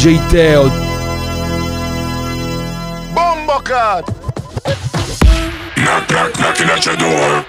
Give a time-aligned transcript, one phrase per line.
[0.00, 0.64] DJ Teo.
[3.14, 4.08] Bombo cut!
[5.76, 7.44] Knock, knock, knocking at your door.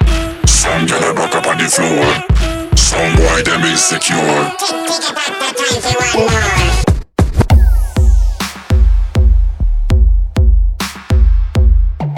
[0.46, 2.04] Some girl a buck up on the floor.
[2.76, 4.52] Some boy them insecure.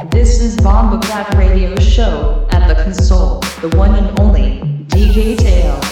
[0.10, 5.83] This is Bomba Cat Radio Show at the console, the one and only DJ Tail.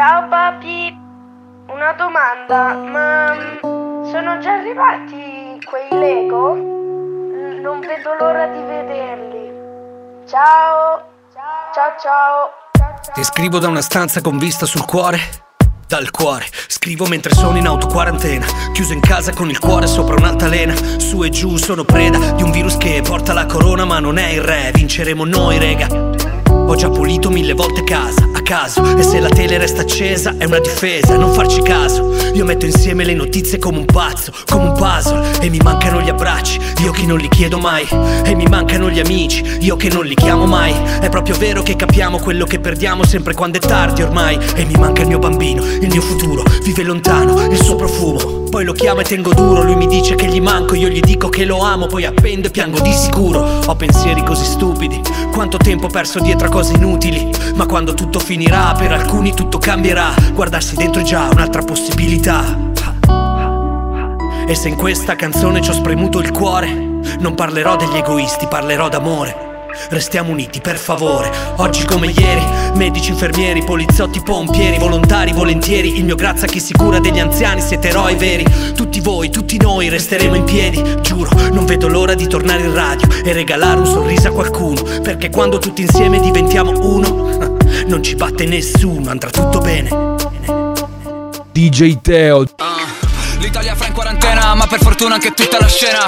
[0.00, 0.98] Ciao papi,
[1.66, 6.54] una domanda, ma sono già arrivati quei Lego?
[6.54, 9.52] Non vedo l'ora di vederli.
[10.26, 11.04] Ciao,
[11.74, 13.12] ciao ciao.
[13.12, 15.18] Ti scrivo da una stanza con vista sul cuore.
[15.86, 18.46] Dal cuore, scrivo mentre sono in autoquarantena.
[18.72, 20.74] Chiuso in casa con il cuore sopra un'altalena.
[20.98, 24.28] Su e giù sono preda di un virus che porta la corona, ma non è
[24.28, 24.70] il re.
[24.72, 26.09] Vinceremo noi, rega.
[26.70, 28.96] Ho già pulito mille volte casa, a caso.
[28.96, 32.14] E se la tele resta accesa è una difesa, non farci caso.
[32.32, 35.40] Io metto insieme le notizie come un pazzo, come un puzzle.
[35.40, 37.88] E mi mancano gli abbracci, io che non li chiedo mai.
[38.24, 40.72] E mi mancano gli amici, io che non li chiamo mai.
[41.00, 44.38] È proprio vero che capiamo quello che perdiamo sempre quando è tardi ormai.
[44.54, 48.64] E mi manca il mio bambino, il mio futuro, vive lontano, il suo profumo poi
[48.64, 51.44] lo chiamo e tengo duro, lui mi dice che gli manco, io gli dico che
[51.44, 53.40] lo amo, poi appendo e piango di sicuro.
[53.66, 55.00] Ho pensieri così stupidi,
[55.32, 57.30] quanto tempo perso dietro a cose inutili.
[57.54, 60.12] Ma quando tutto finirà, per alcuni tutto cambierà.
[60.34, 62.68] Guardarsi dentro è già un'altra possibilità.
[64.46, 66.72] E se in questa canzone ci ho spremuto il cuore,
[67.20, 69.49] non parlerò degli egoisti, parlerò d'amore.
[69.88, 71.30] Restiamo uniti, per favore.
[71.56, 75.96] Oggi come ieri, medici, infermieri, poliziotti, pompieri, volontari, volentieri.
[75.96, 78.44] Il mio grazie a chi si cura degli anziani, siete eroi veri.
[78.74, 80.82] Tutti voi, tutti noi resteremo in piedi.
[81.00, 84.82] Giuro, non vedo l'ora di tornare in radio e regalare un sorriso a qualcuno.
[85.02, 89.88] Perché quando tutti insieme diventiamo uno, non ci batte nessuno, andrà tutto bene.
[91.52, 92.44] DJ Teo.
[93.40, 96.04] L'Italia fra in quarantena, ma per fortuna anche tutta la scena.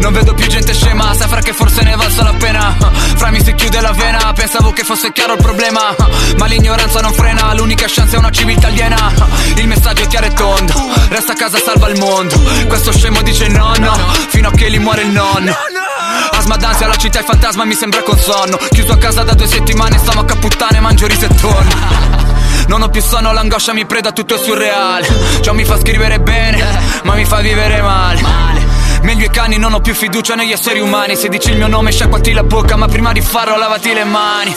[0.00, 2.76] Non vedo più gente scema, sai fra che forse ne valsa la pena.
[3.14, 5.94] Fra mi si chiude la vena, pensavo che fosse chiaro il problema.
[6.36, 9.12] Ma l'ignoranza non frena, l'unica chance è una civiltà aliena
[9.54, 10.74] Il messaggio è chiaro e tondo,
[11.08, 12.36] resta a casa salva il mondo.
[12.66, 13.96] Questo scemo dice no no,
[14.28, 15.54] fino a che gli muore il nonno.
[16.32, 18.58] Asma d'ansia, la città è fantasma, mi sembra con sonno.
[18.70, 22.21] Chiuso a casa da due settimane, stomaco a puttane, mangio riso e tonno
[22.68, 25.08] non ho più sonno, l'angoscia mi preda, tutto è surreale.
[25.40, 26.64] Ciò mi fa scrivere bene,
[27.04, 28.72] ma mi fa vivere male.
[29.02, 31.16] Meglio i cani, non ho più fiducia negli esseri umani.
[31.16, 34.56] Se dici il mio nome sciacquati la bocca Ma prima di farlo lavati le mani.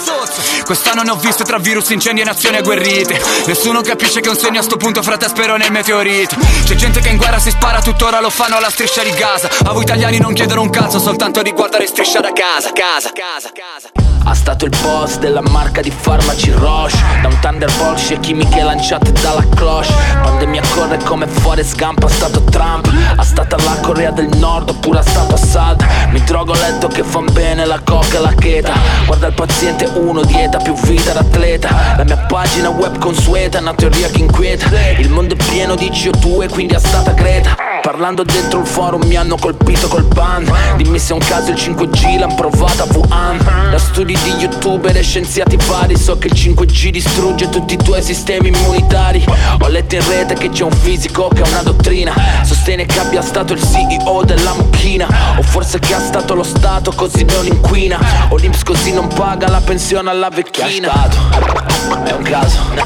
[0.64, 3.20] Quest'anno ne ho viste tra virus, incendi e nazioni agguerrite.
[3.48, 6.36] Nessuno capisce che un segno a sto punto frate spero nel meteorite.
[6.64, 9.50] C'è gente che in guerra si spara, tuttora lo fanno alla striscia di Gaza.
[9.66, 13.52] A voi italiani non chiedono un cazzo Soltanto di guardare striscia da casa, casa, casa,
[13.54, 16.98] casa ha stato il boss della marca di farmaci Roche.
[17.22, 19.94] Da un Thunderbolt c'è chimiche lanciate dalla cloche.
[20.22, 22.92] Pandemia corre come Forrest Gump ha stato Trump.
[23.16, 25.86] Ha stata la Corea del Nord oppure ha stato Assad.
[26.10, 28.74] Mi drogo letto che fan bene la coca e la cheta.
[29.06, 34.10] Guarda il paziente uno, dieta più vita d'atleta La mia pagina web consueta, una teoria
[34.10, 34.68] che inquieta.
[34.98, 37.56] Il mondo è pieno di CO2 quindi è stata Greta.
[37.82, 40.52] Parlando dentro il forum mi hanno colpito col ban.
[40.78, 43.38] Dimmi se è un caso il 5G l'han provata a Wuhan.
[43.70, 48.02] Da studi di youtuber e scienziati vari So che il 5G distrugge tutti i tuoi
[48.02, 49.24] sistemi immunitari.
[49.60, 52.14] Ho letto in rete che c'è un fisico che ha una dottrina.
[52.44, 56.92] Sostiene che abbia stato il CEO della mucchina O forse che ha stato lo Stato
[56.92, 58.00] così non inquina.
[58.30, 60.68] O l'Inps così non paga la pensione alla vecchina.
[60.68, 62.04] Che stato?
[62.04, 62.85] È un caso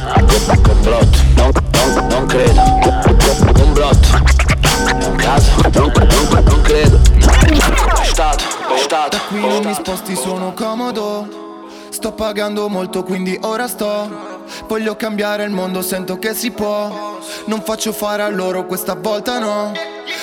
[11.99, 14.45] Sto pagando molto quindi ora sto.
[14.69, 17.19] Voglio cambiare il mondo, sento che si può.
[17.47, 19.73] Non faccio fare a loro questa volta no.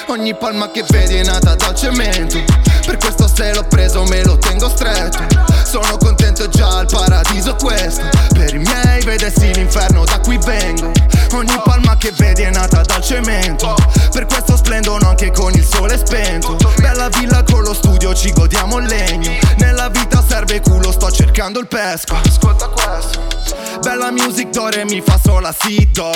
[0.06, 2.42] Ogni palma che vedi è nata dal cemento.
[2.86, 8.08] Per questo se l'ho preso me lo tengo stretto Sono contento già al paradiso questo.
[8.32, 10.90] Per i miei vedessi l'inferno da cui vengo.
[11.34, 13.74] Ogni palma che vedi è nata dal cemento.
[14.10, 16.56] Per questo splendono anche con il sole spento.
[16.78, 19.32] Bella villa con lo studio ci godiamo il legno.
[19.58, 22.16] Nella vita serve culo sto cercando il pesco.
[22.24, 23.35] Ascolta questo
[23.82, 26.10] Bella music d'ore mi fa sola sì do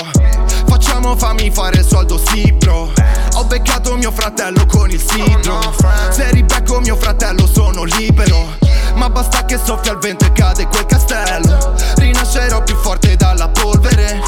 [0.67, 2.93] Facciamo fammi fare soldo sì bro
[3.35, 5.59] Ho beccato mio fratello con il sidro
[6.11, 8.56] Se ribecco mio fratello sono libero.
[8.94, 11.75] Ma basta che soffia il vento e cade quel castello.
[11.97, 14.23] Rinascerò più forte dalla polvere.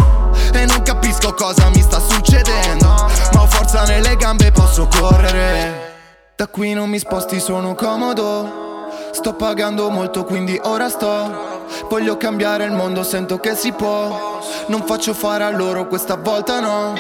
[0.53, 2.87] E non capisco cosa mi sta succedendo.
[3.33, 5.91] Ma ho forza nelle gambe posso correre.
[6.37, 8.72] Da qui non mi sposti sono comodo
[9.13, 14.41] Sto pagando molto quindi ora sto Voglio cambiare il mondo, sento che si può.
[14.67, 16.95] Non faccio fare a loro, questa volta no.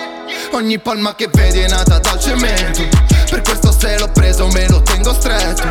[0.52, 2.82] Ogni palma che vedi è nata dal cemento.
[3.30, 5.62] Per questo se l'ho preso me lo tengo stretto.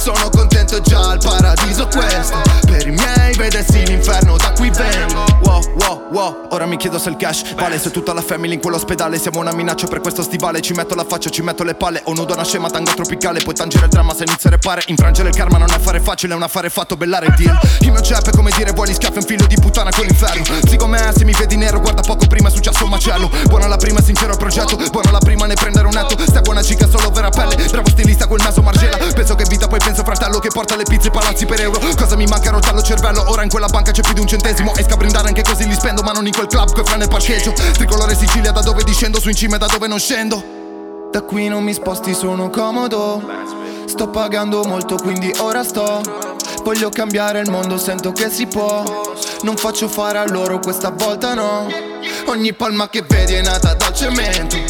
[0.00, 2.40] Sono contento già al paradiso questo.
[2.64, 5.24] Per i miei vedessi l'inferno da qui vengo.
[5.42, 6.46] Wow, wow, wow.
[6.52, 7.78] Ora mi chiedo se il cash vale.
[7.78, 10.62] Se tutta la family in quell'ospedale siamo una minaccia per questo stivale.
[10.62, 12.00] Ci metto la faccia, ci metto le palle.
[12.04, 13.40] Ho nudo una scema, tango tropicale.
[13.40, 14.82] Puoi tangere il dramma se inizia a repare.
[14.86, 17.60] Infrangere il karma non è fare facile, è un affare fatto bellare il deal.
[17.80, 20.44] Il mio rap è come dire vuoi schiaffi un figlio di puttana con l'inferno.
[20.66, 23.30] Sì me, se mi vedi nero, guarda poco prima è successo un macello.
[23.48, 24.76] Buona la prima, sincero progetto.
[24.90, 26.16] Buona la prima, ne prendere un netto.
[26.26, 27.54] Stai buona cica, solo vera pelle.
[27.70, 28.96] Bravo stilista, quel naso margela.
[28.96, 31.78] Penso che vita, poi penso fratello che porta le pizze e palazzi per euro.
[31.96, 33.24] Cosa mi manca rotallo cervello?
[33.28, 34.74] Ora in quella banca c'è più di un centesimo.
[34.74, 37.08] Esca a brindare anche così li spendo, ma non in quel club che fra nel
[37.08, 37.52] parcheggio.
[37.52, 40.42] Tricolore Sicilia, da dove discendo, su in cima e da dove non scendo.
[41.10, 43.22] Da qui non mi sposti, sono comodo.
[43.86, 46.00] Sto pagando molto, quindi ora sto.
[46.62, 48.82] Voglio cambiare il mondo, sento che si può.
[49.42, 51.66] Non faccio fare a loro, questa volta no.
[52.26, 54.69] Ogni palma che vedi è nata dal cemento.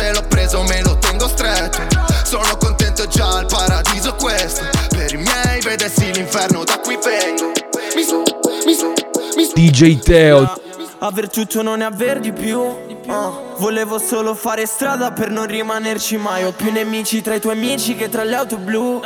[0.00, 1.78] Se l'ho preso me lo tengo stretto.
[2.24, 4.62] Sono contento già al paradiso questo.
[4.88, 7.52] Per i miei vedessi l'inferno, da qui vengo.
[7.94, 8.22] Mi su,
[8.64, 8.94] mi su,
[9.36, 9.52] mi su.
[9.52, 10.58] DJ Teo.
[11.00, 12.58] Aver tutto non è aver di più.
[12.60, 16.44] Uh, volevo solo fare strada per non rimanerci mai.
[16.44, 19.02] Ho più nemici tra i tuoi amici che tra le auto blu.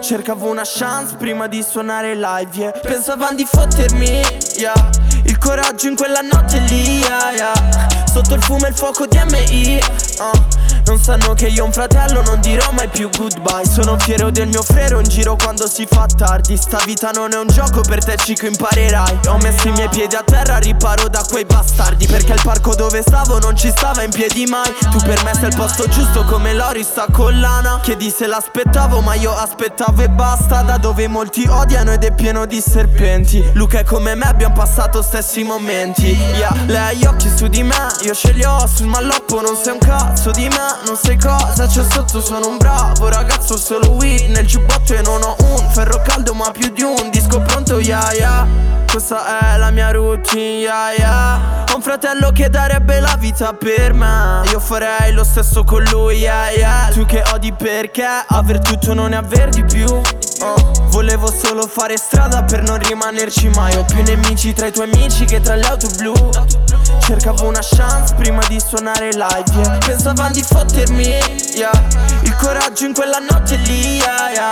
[0.00, 2.72] Cercavo una chance prima di suonare live, yeah.
[2.72, 4.20] Pensavano di fottermi,
[4.56, 4.90] yeah.
[5.24, 8.06] Il coraggio in quella notte lì, yeah, yeah.
[8.12, 9.80] Sotto il fumo e il fuoco di MI,
[10.18, 10.73] uh.
[10.86, 13.64] Non sanno che io ho un fratello non dirò mai più goodbye.
[13.66, 16.56] Sono fiero del mio frero in giro quando si fa tardi.
[16.56, 20.14] Sta vita non è un gioco per te cico imparerai Ho messo i miei piedi
[20.14, 22.06] a terra riparo da quei bastardi.
[22.06, 24.72] Perché il parco dove stavo non ci stava in piedi mai.
[24.90, 27.80] Tu per me sei il posto giusto come Lori sta collana.
[27.82, 30.62] Chiedi se l'aspettavo ma io aspettavo e basta.
[30.62, 33.42] Da dove molti odiano ed è pieno di serpenti.
[33.54, 36.14] Luca è come me abbiamo passato stessi momenti.
[36.14, 39.56] Yeah, lei ha gli occhi su di me Io ce li ho sul malloppo non
[39.56, 43.90] sei un cazzo di me non sai cosa c'è sotto Sono un bravo ragazzo, solo
[43.92, 47.78] weed nel giubbotto E non ho un ferro caldo ma più di un disco pronto,
[47.78, 53.16] yeah yeah Questa è la mia routine, yeah yeah Ho un fratello che darebbe la
[53.18, 58.06] vita per me Io farei lo stesso con lui, yeah yeah Tu che odi perché
[58.24, 60.82] aver tutto non è aver di più uh.
[60.90, 65.24] Volevo solo fare strada per non rimanerci mai Ho più nemici tra i tuoi amici
[65.24, 66.14] che tra le auto blu
[67.00, 69.78] Cercavo una chance prima di suonare live yeah.
[69.78, 71.18] Pensavano di fottermi
[71.56, 71.72] yeah.
[72.20, 74.50] Il coraggio in quella notte lì yeah, yeah.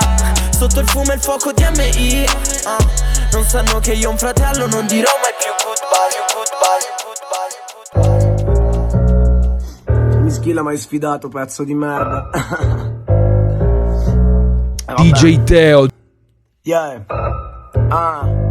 [0.51, 2.27] Sotto il fumo e il fuoco di MI
[2.65, 3.02] uh.
[3.43, 6.15] Non sanno che io ho un fratello Non dirò mai più goodbye,
[6.55, 6.87] goodbye,
[10.07, 10.21] goodbye.
[10.21, 12.31] Mi schilla mai sfidato pezzo di merda.
[14.95, 15.89] DJ Teo.
[16.63, 17.05] Yeah.
[17.89, 18.42] Ah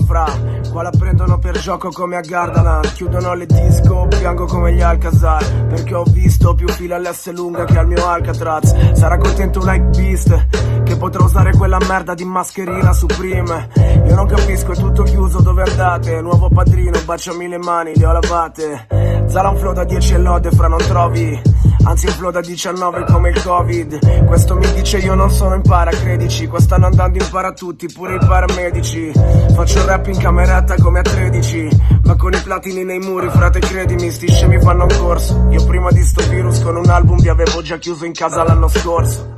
[0.00, 0.26] fra,
[0.70, 2.92] qua la prendono per gioco come a Gardaland.
[2.92, 5.66] Chiudono le disco, piango come gli Alcazar.
[5.66, 8.92] Perché ho visto più fila all'S lunga che al mio Alcatraz.
[8.92, 10.46] Sarà contento un hype beast
[10.84, 13.68] Che potrò usare quella merda di mascherina Supreme.
[14.06, 16.20] Io non capisco, è tutto chiuso, dove andate?
[16.20, 18.86] Nuovo padrino, baciami le mani, le ho lavate.
[19.26, 23.42] Zara un flow da 10 e lode, fra non trovi Anzi da 19 come il
[23.42, 24.26] covid.
[24.26, 27.86] Questo mi dice io non sono in para, credici Qua stanno andando in para tutti,
[27.92, 29.12] pure i paramedici.
[29.54, 31.68] Faccio rap in cameretta come a 13
[32.04, 35.46] Ma con i platini nei muri, frate credimi Sti scemi fanno un corso.
[35.50, 38.68] Io prima di sto virus con un album vi avevo già chiuso in casa l'anno
[38.68, 39.34] scorso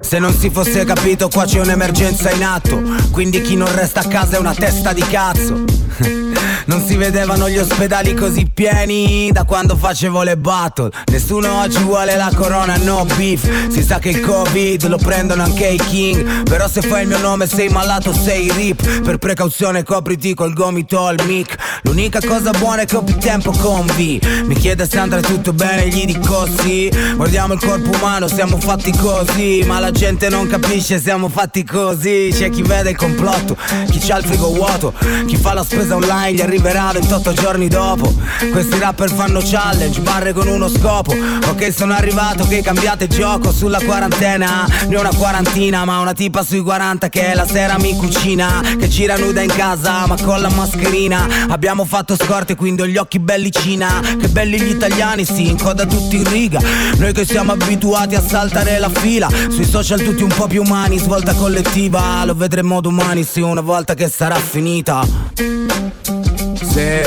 [0.00, 2.82] se non si fosse capito qua c'è un'emergenza in atto.
[3.10, 5.64] Quindi chi non resta a casa è una testa di cazzo.
[6.68, 10.90] Non si vedevano gli ospedali così pieni da quando facevo le battle.
[11.06, 13.70] Nessuno oggi vuole la corona, no beef.
[13.70, 16.42] Si sa che il covid lo prendono anche i king.
[16.42, 19.00] Però se fai il mio nome sei malato, sei rip.
[19.00, 21.56] Per precauzione copriti col gomito al mic.
[21.84, 24.44] L'unica cosa buona è che ho più tempo con V.
[24.44, 26.92] Mi chiede se andrà tutto bene, gli dico sì.
[27.16, 32.30] Guardiamo il corpo umano, siamo fatti così Ma la gente non capisce, siamo fatti così.
[32.32, 33.54] C'è chi vede il complotto,
[33.90, 34.94] chi c'ha il frigo vuoto
[35.26, 38.10] Chi fa la spesa online, gli arriverà 28 giorni dopo.
[38.50, 41.14] Questi rapper fanno challenge, barre con uno scopo.
[41.48, 43.52] Ok sono arrivato che cambiate gioco.
[43.52, 47.94] Sulla quarantena Ne ho una quarantina ma una tipa sui 40 che la sera mi
[47.94, 51.46] cucina Che gira nuda in casa ma con la mascherina.
[51.48, 54.00] Abbiamo fatto scorte quindi ho gli occhi belli cina.
[54.18, 56.58] Che belli gli italiani sì, in coda tutti in riga.
[56.96, 60.98] Noi che siamo abituati a saltare la fila Sui social tutti un po' più umani,
[60.98, 65.04] svolta collettiva Lo vedremo domani sì, una volta che sarà finita.
[65.34, 67.00] Sì,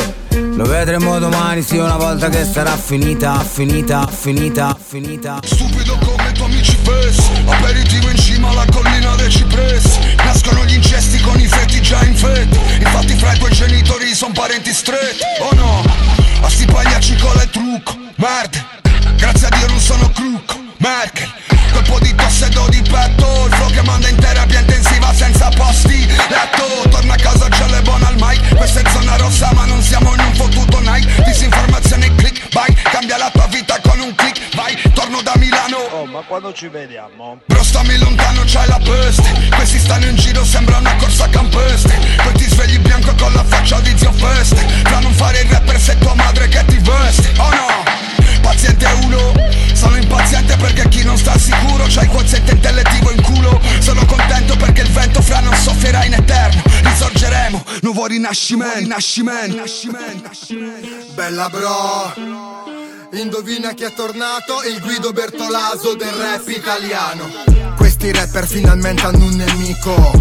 [0.58, 5.40] lo vedremo domani, sì, una volta che sarà finita, finita, finita, finita.
[5.42, 10.74] Stupido come tu fatto amici fessi Aperitivo in cima alla collina dei cipressi Nascono gli
[10.74, 12.60] incesti con i fetti già infetti.
[12.80, 15.84] Infatti fra i tuoi genitori son parenti stretti Oh no,
[16.42, 18.66] a sti pagliacci con il trucco Merda,
[19.16, 21.32] grazie a Dio non sono crucco Merkel,
[21.74, 26.08] colpo di tosse do di petto Il flow che manda in terapia intensiva senza posti
[26.08, 28.56] Letto, torna a casa già le buone al mic.
[28.56, 31.24] Questa è zona rossa ma non siamo in un fottuto night.
[31.24, 35.78] Disinformazione click, vai, cambia la tua vita con un click Vai, torno da Milano.
[35.92, 37.40] Oh, ma quando ci vediamo?
[37.46, 39.50] Bro stammi lontano c'hai la peste.
[39.56, 41.94] Questi stanno in giro sembra una corsa campeste.
[42.24, 44.66] Poi ti svegli bianco con la faccia di zio feste.
[44.84, 47.32] Fra non fare il rapper se tua madre che ti veste.
[47.38, 48.21] Oh no
[48.52, 49.34] Paziente uno.
[49.74, 53.62] Sono impaziente perché chi non sta sicuro C'ha il quoziente intellettivo in culo.
[53.80, 56.62] Sono contento perché il vento fra non soffierà in eterno.
[56.84, 58.80] Risorgeremo, nuovo rinascimento.
[58.80, 59.64] Rinascimento.
[61.14, 62.14] Bella bro.
[63.14, 64.64] Indovina chi è tornato?
[64.64, 67.30] Il Guido Bertolaso del rap italiano.
[67.78, 70.12] Questi rapper finalmente hanno un nemico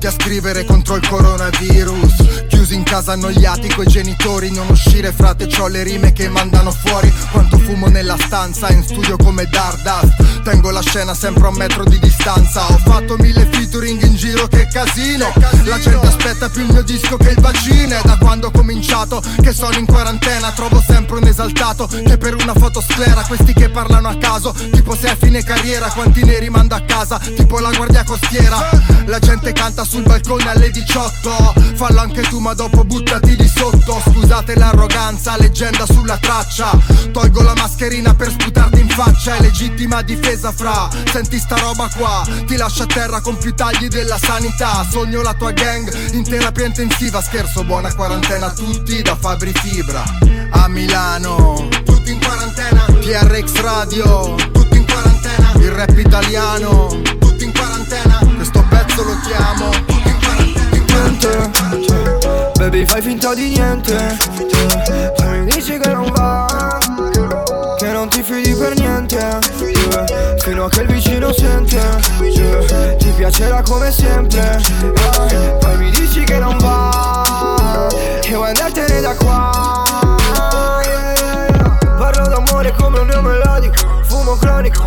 [0.00, 2.46] Tutti a scrivere contro il coronavirus.
[2.48, 7.12] Chiusi in casa annoiati coi genitori Non uscire frate, c'ho le rime che mandano fuori.
[7.30, 11.84] Quanto fumo nella stanza, in studio come Dardust Tengo la scena sempre a un metro
[11.84, 12.66] di distanza.
[12.72, 15.30] Ho fatto mille featuring in giro, che casino.
[15.64, 17.94] La gente aspetta più il mio disco che il vaccino.
[17.96, 22.34] È da quando ho cominciato che sono in quarantena Trovo sempre un esaltato che per
[22.34, 26.38] una foto sclera Questi che parlano a caso, tipo se è fine carriera Quanti ne
[26.38, 28.68] rimanda a casa, tipo la guardia costiera.
[29.06, 34.00] La gente canta sul balcone alle 18 Fallo anche tu ma dopo buttati di sotto.
[34.10, 36.70] Scusate l'arroganza, leggenda sulla traccia.
[37.10, 39.36] Tolgo la mascherina per sputarti in faccia.
[39.36, 42.22] È legittima difesa fra Senti sta roba qua.
[42.46, 44.86] Ti lascia a terra con più tagli della sanità.
[44.88, 47.20] Sogno la tua gang in terapia intensiva.
[47.22, 50.04] Scherzo, buona quarantena a tutti da Fabri Fibra.
[50.50, 51.66] A Milano.
[51.84, 52.84] Tutti in quarantena.
[52.84, 54.34] TRX Radio.
[54.52, 55.52] Tutti in quarantena.
[55.56, 56.88] Il rap italiano.
[57.18, 58.29] Tutti in quarantena
[58.90, 59.70] Pezzo lo chiamo
[60.88, 61.50] niente
[62.58, 64.16] Baby fai finta di niente
[65.16, 66.78] Tu mi dici che non va
[67.78, 69.38] Che non ti fidi per niente.
[70.38, 71.80] Fino a che il vicino sente.
[72.98, 74.60] Ti piacerà come sempre.
[75.60, 77.88] Poi mi dici che non va
[78.20, 80.16] Che vuoi andartene da qua.
[81.96, 84.82] Parlo d'amore come un melodico Fumo cronico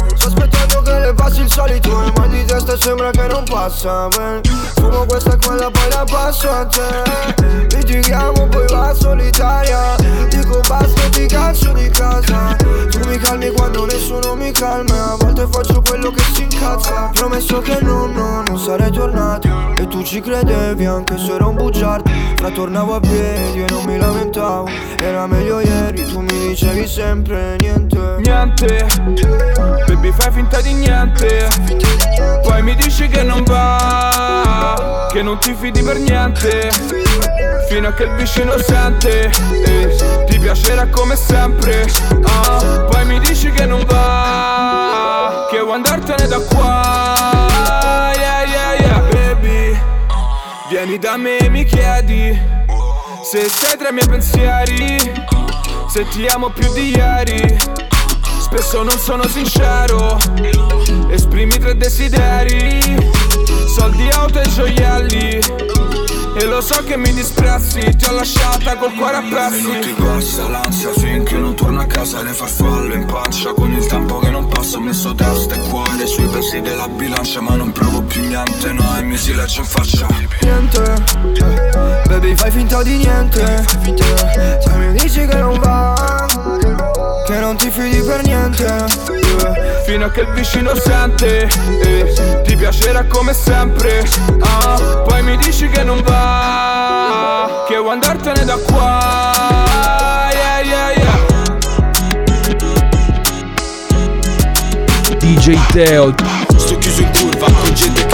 [1.34, 4.83] passi il solito Il mal di testa sembra che non passa man.
[4.84, 7.74] Fumo questa e quella poi la passo a te.
[7.74, 9.96] Litighiamo poi va solitaria.
[10.28, 12.58] Dico basta ti cazzo di casa.
[12.90, 15.14] Tu mi calmi quando nessuno mi calma.
[15.14, 17.12] A volte faccio quello che si incazza.
[17.14, 19.48] Promesso che no, no, non sarei tornato.
[19.78, 22.12] E tu ci credevi anche se ero un bugiardo.
[22.36, 24.68] Fra tornavo a piedi e non mi lamentavo.
[25.00, 28.18] Era meglio ieri, tu mi dicevi sempre niente.
[28.20, 28.86] Niente.
[29.88, 31.48] Baby fai finta di niente.
[32.44, 34.73] Poi mi dici che non va
[35.12, 36.70] Che non ti fidi per niente.
[37.70, 39.30] Fino a che il vicino sente.
[39.66, 41.86] Eh, Ti piacerà come sempre.
[42.24, 47.48] Ah, Poi mi dici che non va Che vuoi andartene da qua.
[48.16, 49.80] Yeah yeah yeah baby.
[50.70, 52.40] Vieni da me e mi chiedi
[53.24, 54.98] Se sei tra i miei pensieri.
[55.88, 57.58] Se ti amo più di ieri.
[58.40, 60.18] Spesso non sono sincero.
[61.10, 63.22] Esprimi tre desideri
[63.74, 65.40] Soldi, auto e gioielli.
[66.36, 69.70] E lo so che mi disprezzi Ti ho lasciata col cuore a pezzi.
[69.70, 73.54] E ti passa l'ansia finché non torno a casa Le farfalle in pancia.
[73.54, 77.42] Con il tempo che non passa Ho messo testa e cuore sui pesi della bilancia
[77.42, 80.08] Ma non provo più niente, no, e mi si legge in faccia.
[80.42, 81.04] Niente.
[82.08, 83.66] Baby fai finta di niente.
[84.60, 86.63] Se mi dici che non va
[87.26, 88.86] Che non ti fidi per niente yeah.
[89.86, 91.48] Fino a che il vicino sente
[91.82, 94.06] eh, Ti piacerà come sempre
[94.42, 101.24] ah, Poi mi dici che non va Che vuoi andartene da qua Yeah yeah yeah.
[105.24, 106.14] DJ Teo.
[106.58, 108.13] Sto chiuso in curva con gente che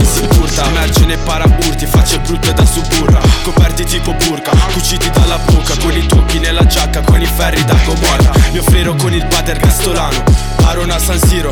[0.59, 3.21] si curta Margine paraurti, facce brutte da suburra.
[3.43, 7.75] Coperti tipo burka, cuciti dalla buca Con i tocchi nella giacca, con i ferri da
[7.85, 10.23] gomorra Mi offriro con il pater gastolano
[10.65, 11.51] Arona San Siro.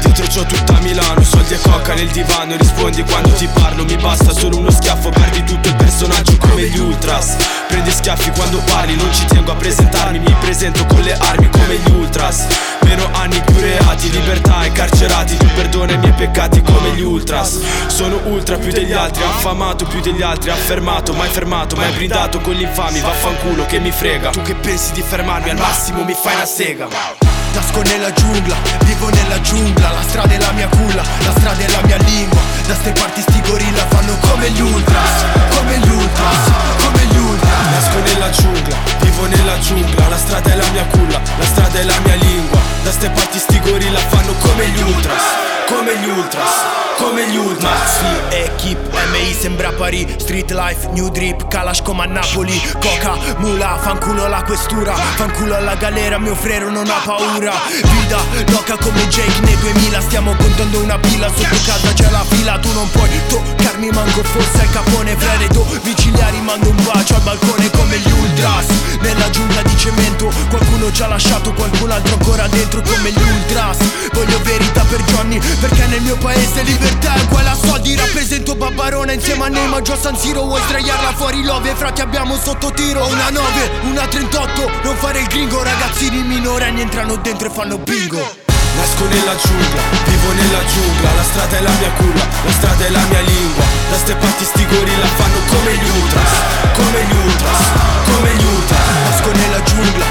[0.00, 2.56] Dietro c'ho tutta Milano Soldi e coca nel divano.
[2.56, 6.78] Rispondi quando ti parlo Mi basta solo uno schiaffo Perdi tutto il personaggio come gli
[6.78, 7.36] ultras.
[7.68, 11.76] Prendi schiaffi quando parli Non ci tengo a presentarmi Mi presento con le armi come
[11.76, 12.46] gli ultras
[12.86, 15.36] Meno anni più reati Libertà e carcerati.
[15.36, 17.60] Tu perdona i miei peccati come gli ultras.
[17.88, 22.54] Sono ultra più degli altri Affamato più degli altri Affermato, mai fermato Mai brindato con
[22.54, 23.00] gli infami.
[23.00, 24.30] Vaffanculo che mi frega.
[24.30, 29.08] Tu che pensi di fermarmi Al massimo mi fai una sega Nasco nella giungla, vivo
[29.08, 32.38] nella giungla La strada è la mia culla, la strada è la mia lingua.
[32.66, 35.24] Da ste parti sti gorilla fanno come gli ultras
[35.56, 36.50] Come gli ultras,
[36.84, 37.66] come gli ultras.
[37.70, 41.82] Nasco nella giungla, vivo nella giungla La strada è la mia culla, la strada è
[41.84, 42.60] la mia lingua.
[42.82, 45.22] Da ste parti sti gorilla fanno come gli ultras
[45.66, 47.72] Come gli ultras come gli ultras.
[47.72, 48.78] Maxi, Ekip,
[49.12, 52.60] MI sembra Pari Street life, new drip, Kalash come a Napoli.
[52.80, 54.94] Coca, mula, fanculo alla questura.
[54.94, 57.52] Fanculo alla galera, mio frero non ha paura.
[57.82, 58.18] Vida,
[58.50, 62.72] loca come Jake nei 2000 Stiamo contando una pila, sotto casa c'è la fila Tu
[62.72, 67.70] non puoi toccarmi, manco fosse il capone Frere, do viciliari, mando un bacio al balcone
[67.70, 68.66] come gli ultras.
[69.00, 73.78] Nella giungla di cemento, qualcuno ci ha lasciato Qualcun altro ancora dentro come gli ultras.
[74.12, 79.12] Voglio verità per Johnny, perché nel mio paese libertà è uguale a soldi Rappresento Babbarona
[79.12, 83.30] insieme a Neymar già San Siro Vuoi sdraiarla fuori love, frati abbiamo sotto tiro Una
[83.30, 88.44] 9, una 38, non fare il gringo Ragazzini minorenni entrano dentro e fanno bingo.
[88.76, 92.90] Nasco nella giungla, vivo nella giungla La strada è la mia culla, la strada è
[92.90, 93.64] la mia lingua.
[93.90, 96.32] Da ste parti sti gorilla fanno come gli ultras
[96.74, 97.60] Come gli ultras,
[98.04, 98.86] come gli ultras.
[99.08, 100.04] Nasco nella giungla,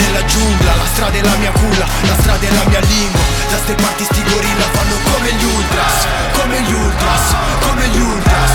[0.00, 3.20] nella giungla La strada è la mia culla, la strada è la mia lingua.
[3.50, 8.52] Da ste parti sti gorilla fanno come gli ultras Come gli ultras, come gli ultras.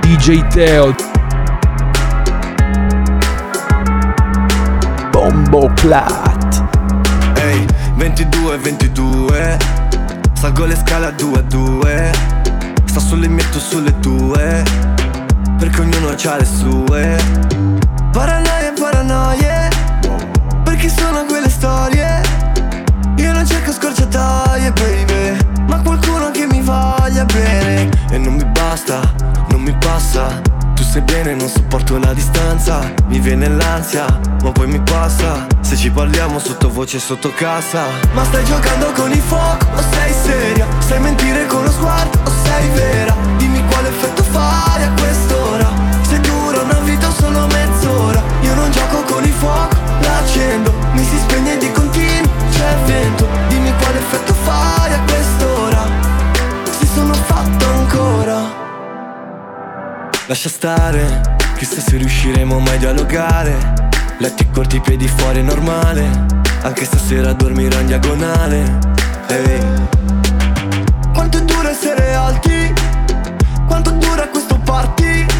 [0.00, 0.94] DJ Teo.
[5.10, 6.62] Bombo Clat
[7.36, 9.58] Ehi, 22, 22
[10.32, 12.12] Salgo le scale a 2 a 2
[12.84, 14.62] Sta sulle mie, tu sulle tue.
[15.58, 17.71] Perché ognuno ha le sue
[19.02, 19.68] Paranoie,
[20.62, 22.22] Perché sono quelle storie.
[23.16, 27.90] Io non cerco scorciatoie, baby Ma qualcuno che mi voglia bene.
[28.10, 29.00] E non mi basta,
[29.48, 30.40] non mi passa.
[30.74, 32.92] Tu sai bene, non sopporto la distanza.
[33.06, 34.06] Mi viene l'ansia,
[34.40, 35.46] ma poi mi passa.
[35.60, 40.66] Se ci parliamo sottovoce sotto casa Ma stai giocando con il fuoco o sei seria?
[40.80, 43.16] Sai mentire con lo sguardo o sei vera?
[43.38, 48.22] Dimmi quale effetto fai a quest'ora Se dura una vita o solo mezz'ora.
[48.42, 53.26] Io non gioco con il fuoco, l'accendo Mi si spegne di continuo, c'è vento.
[53.48, 55.86] Dimmi quale effetto fai a quest'ora
[56.78, 58.40] Se sono fatto ancora.
[60.26, 63.56] Lascia stare, chissà se riusciremo mai a dialogare.
[64.18, 66.26] Letti corti, piedi fuori è normale
[66.60, 68.78] Anche stasera dormirò in diagonale.
[69.28, 69.60] Ehi.
[71.14, 72.74] Quanto dura essere alti?
[73.66, 75.31] Quanto dura questo party?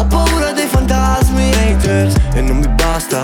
[0.00, 3.22] Ho paura dei fantasmi, haters E non mi basta,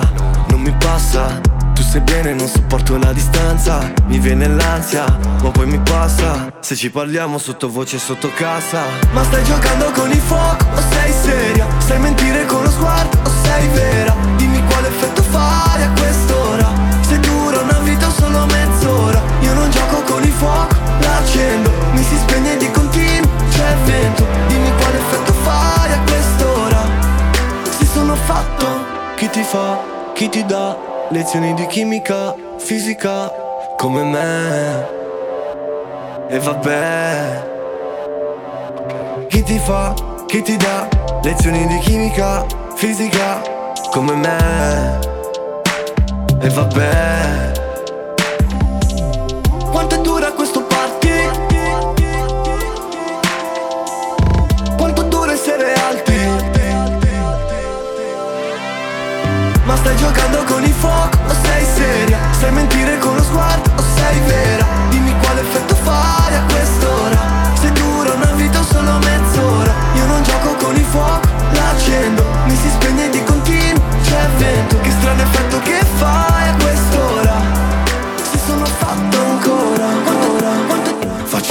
[0.50, 1.40] non mi passa.
[1.74, 3.90] Tu sai bene, non sopporto la distanza.
[4.08, 5.06] Mi viene l'ansia,
[5.42, 6.52] ma poi mi passa.
[6.60, 8.82] Se ci parliamo sottovoce sotto casa.
[9.12, 11.66] Ma stai giocando con il fuoco o sei seria?
[11.78, 14.14] Sai mentire con lo sguardo o sei vera?
[14.36, 16.70] Dimmi quale effetto fai a quest'ora.
[17.00, 19.22] Se dura una vita o solo mezz'ora?
[19.40, 21.72] Io non gioco con il fuoco, l'accendo.
[21.92, 24.26] Mi si spegne di continuo, c'è vento.
[24.48, 24.85] Dimmi quale
[28.26, 28.66] fatto,
[29.14, 29.78] chi ti fa,
[30.12, 30.76] chi ti dà
[31.10, 33.32] Lezioni di chimica, fisica,
[33.76, 34.88] come me.
[36.28, 37.44] E vabbè.
[39.28, 39.94] Chi ti fa,
[40.26, 40.88] chi ti dà
[41.22, 43.40] Lezioni di chimica, fisica,
[43.92, 44.98] come me.
[46.40, 47.45] E vabbè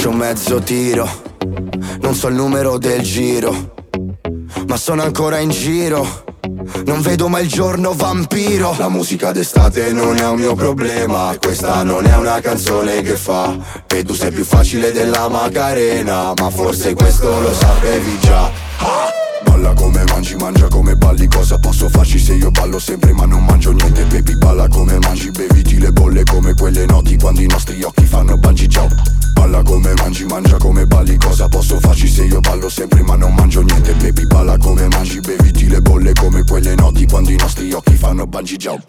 [0.06, 1.08] Faccio mezzo tiro.
[2.00, 3.74] Non so il numero del giro
[4.68, 6.24] Ma sono ancora in giro.
[6.84, 8.72] Non vedo mai il giorno vampiro.
[8.78, 11.36] La musica d'estate non è un mio problema.
[11.40, 13.56] Questa non è una canzone che fa.
[13.88, 19.15] E tu sei più facile della Macarena Ma forse questo lo sapevi già
[19.66, 23.44] Balla come mangi, mangia come balli Cosa posso farci se io ballo sempre ma non
[23.44, 24.04] mangio niente?
[24.04, 28.36] Baby balla come mangi, beviti le bolle come quelle noti Quando i nostri occhi fanno
[28.36, 28.94] bungee jump
[29.32, 33.34] Balla come mangi, mangia come balli Cosa posso farci se io ballo sempre ma non
[33.34, 33.92] mangio niente?
[33.94, 38.24] Baby balla come mangi, beviti le bolle come quelle noti Quando i nostri occhi fanno
[38.24, 38.84] bungee jump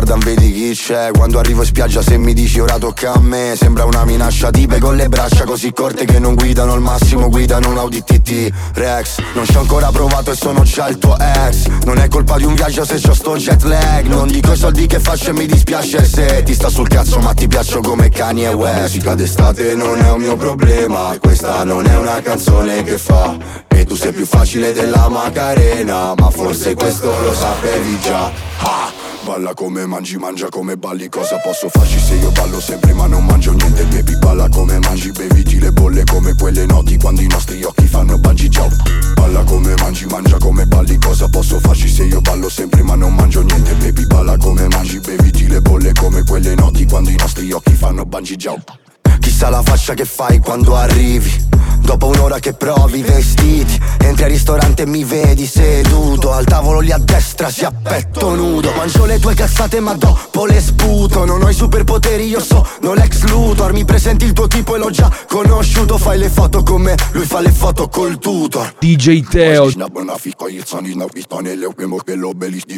[0.00, 1.10] Guarda, guarda, vedi chi c'è.
[1.12, 3.54] Quando arrivo in spiaggia se mi dici ora tocca a me.
[3.54, 7.68] Sembra una minaccia tipe con le braccia così corte che non guidano Al massimo guidano
[7.68, 9.18] un Audi TT Rex.
[9.34, 11.66] Non ci ho ancora provato e sono già il tuo ex.
[11.84, 14.06] Non è colpa di un viaggio se c'ho sto jet lag.
[14.06, 17.34] Non dico i soldi che faccio e mi dispiace se Ti sta sul cazzo ma
[17.34, 21.14] ti piaccio come cani e West Musica d'estate non è un mio problema.
[21.20, 23.36] Questa non è una canzone che fa.
[23.68, 28.32] E tu sei più facile della Macarena Ma forse questo lo sapevi già.
[28.60, 29.00] Ha!
[29.22, 33.24] Balla come mangi, mangia come balli Cosa posso farci se io ballo sempre ma non
[33.24, 33.84] mangio niente?
[33.84, 38.16] Baby balla come mangi, beviti le bolle come quelle noti Quando i nostri occhi fanno
[38.16, 38.72] bungee jump
[39.14, 43.14] Balla come mangi, mangia come balli Cosa posso farci se io ballo sempre ma non
[43.14, 43.74] mangio niente?
[43.74, 48.06] Baby balla come mangi, beviti le bolle come quelle noti Quando i nostri occhi fanno
[48.06, 48.89] bungee jump
[49.20, 51.48] Chissà la faccia che fai quando arrivi.
[51.80, 56.32] Dopo un'ora che provi i vestiti Entri al ristorante e mi vedi seduto.
[56.32, 58.72] Al tavolo lì a destra si a petto nudo.
[58.72, 61.24] Mangio le tue cazzate ma dopo le sputo.
[61.24, 63.72] Non ho i superpoteri, io sono l'ex Luthor.
[63.72, 65.98] Mi presenti il tuo tipo e l'ho già conosciuto.
[65.98, 68.74] Fai le foto con me, lui fa le foto col tutor.
[68.78, 69.70] DJ Teo.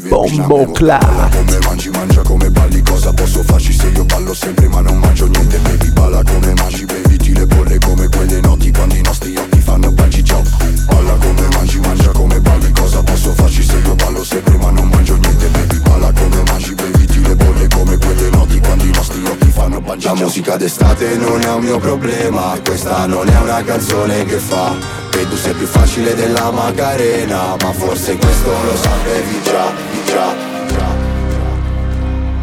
[0.08, 0.66] Bombo
[0.98, 4.98] Balla come mangi, mangia come balli Cosa posso farci se io ballo sempre ma non
[4.98, 9.35] mangio niente Baby balla come mangi, beviti le bolle come quelle noti Quando i nostri
[9.35, 10.46] occhi fanno bungee jump
[10.85, 14.88] Balla come mangi, mangia come balli Cosa posso farci se io ballo sempre ma non
[14.88, 15.79] mangio niente Baby?
[15.81, 20.03] Balla come mangi, beviti le bolle come quelle noti Quando i nostri occhi fanno jump
[20.05, 24.75] La musica d'estate non è un mio problema Questa non è una canzone che fa.
[25.14, 29.72] E tu sei più facile della Macarena Ma forse questo lo sapevi già,
[30.07, 30.51] già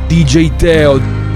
[0.08, 1.29] DJ Teo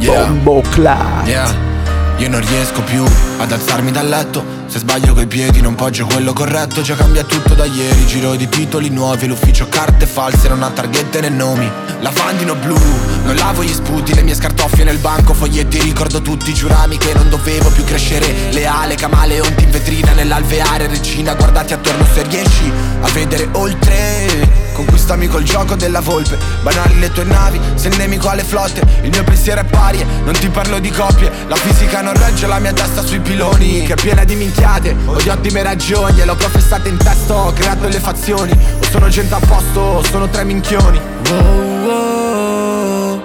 [0.00, 0.24] Yeah.
[0.24, 1.26] Bombo Clat.
[1.26, 1.68] Yeah.
[2.16, 3.04] Io non riesco più
[3.38, 4.42] ad alzarmi dal letto.
[4.66, 6.80] Se sbaglio coi piedi non poggio quello corretto.
[6.80, 8.06] Già cambia tutto da ieri.
[8.06, 11.70] Giro di titoli nuovi L'ufficio carte false non ha targhette né nomi.
[12.00, 12.78] Lavandino blu
[13.24, 15.34] Non lavo gli sputi Le mie scartoffie nel banco.
[15.34, 18.52] Foglietti ricordo tutti Giurami che non dovevo più crescere.
[18.52, 25.42] Leale camaleonti in vetrina Nell'alveare regina Guardati attorno se riesci a vedere oltre Conquistami col
[25.42, 26.38] gioco della volpe.
[26.62, 28.80] Banali le tue navi, sei nemico alle flotte.
[29.02, 32.58] Il mio pensiero è pari, non ti parlo di coppie La fisica non regge la
[32.58, 36.34] mia testa sui piloni Che è piena di minchiate, ho di ottime ragioni E l'ho
[36.34, 40.44] professata in testa, ho creato le fazioni O sono gente a posto, o sono tre
[40.44, 41.00] minchioni.
[41.28, 43.20] Wow, wow,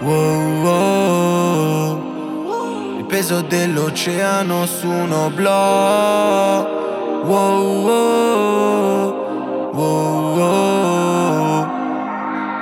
[0.00, 1.98] wow, wow.
[2.98, 6.66] Il peso dell'oceano su uno blog
[7.24, 9.14] Wow, wow,
[9.72, 10.77] wow, wow.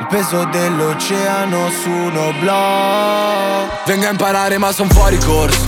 [0.08, 5.64] Il peso dell'oceano su uno blog Vengo a imparare ma son fuori corso.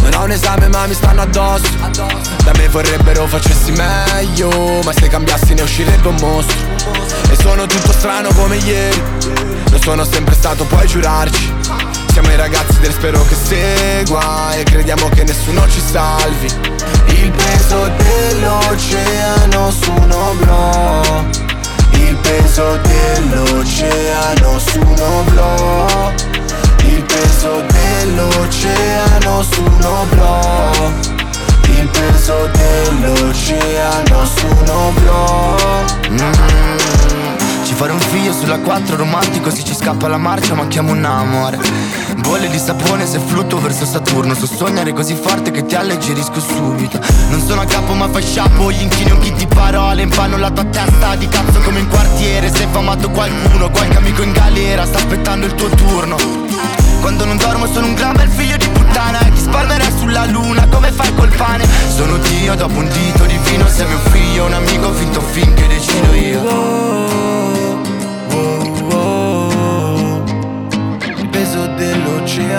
[0.00, 1.68] Non ho un esame ma mi stanno addosso.
[2.42, 6.56] Da me vorrebbero facessi meglio Ma se cambiassi ne uscirebbe un mostro.
[7.28, 9.02] E sono tutto strano come ieri.
[9.70, 11.52] Lo sono sempre stato puoi giurarci.
[12.12, 16.46] Siamo i ragazzi del spero che segua E crediamo che nessuno ci salvi.
[17.08, 21.45] Il peso dell'oceano su uno blog
[22.08, 26.12] il peso dell'oceano su un oblò
[26.84, 30.70] Il peso dell'oceano su un oblò
[31.78, 35.84] Il peso dell'oceano su un oblò
[37.66, 41.58] Ci fare un figlio sulla 4 romantico Se ci scappa la marcia manchiamo un amore.
[42.18, 47.00] Bolle di sapone se flutto verso Saturno So sognare così forte che ti alleggerisco subito.
[47.30, 50.52] Non sono a capo ma fai sciapo Gli inchini un kit di parole Infanno la
[50.52, 52.54] tua testa di cazzo come in quartiere.
[52.54, 56.16] Se fa amato qualcuno Qualche amico in galera Sta aspettando il tuo turno.
[57.00, 60.68] Quando non dormo sono un gran bel figlio di puttana E ti spalmerei sulla luna
[60.68, 61.66] come fai col pane?
[61.88, 66.14] Sono Dio dopo un dito di vino Sei mio figlio, un amico finto finché decido
[66.14, 67.35] io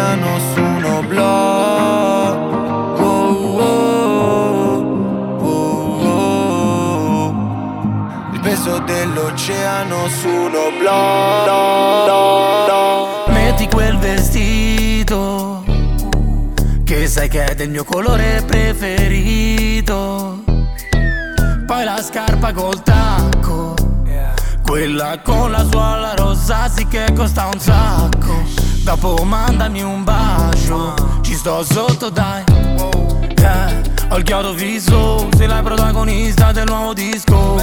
[0.07, 2.37] dell'oceano su uno blog
[2.99, 4.81] Wow, wow,
[5.39, 7.35] wow, wow.
[8.33, 11.47] Il peso dell'oceano su uno blog
[13.29, 15.65] Metti quel vestito
[16.83, 20.43] Che sai che è del mio colore preferito.
[21.65, 23.73] Poi la scarpa col tacco
[24.65, 28.56] Quella con la suola rossa sì che costa un sacco
[28.87, 30.93] Dopo mandami un bacio.
[31.19, 32.41] Ci sto sotto dai.
[33.35, 37.59] Eh, Ho il chiodo fisso Sei la protagonista del nuovo disco.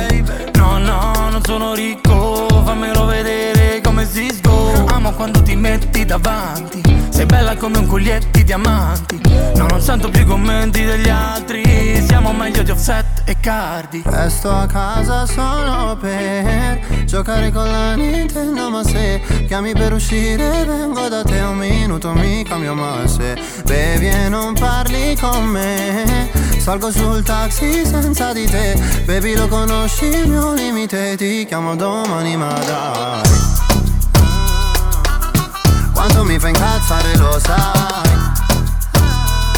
[0.56, 2.46] No no non sono ricco.
[2.62, 6.82] Fammelo vedere come si sgo Amo quando ti metti davanti.
[7.10, 9.20] Sei bella come un coglietti diamanti.
[9.54, 11.62] No non sento più i commenti degli altri.
[12.04, 14.02] Siamo meglio di offset e cardi.
[14.04, 21.08] Resto a casa solo per giocare con la Nintendo Ma se chiami per uscire vengo
[21.08, 26.90] da te un minuto mi cambio ma se bevi e non parli con me Salgo
[26.90, 28.74] sul taxi senza di te.
[29.04, 33.63] Baby lo conosci il mio limite Ti chiamo domani ma dai
[36.04, 38.12] Quanto mi fa incazzare lo sai.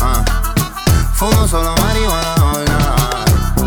[0.00, 0.22] Ah.
[1.10, 3.64] Fumo solo marijuana all night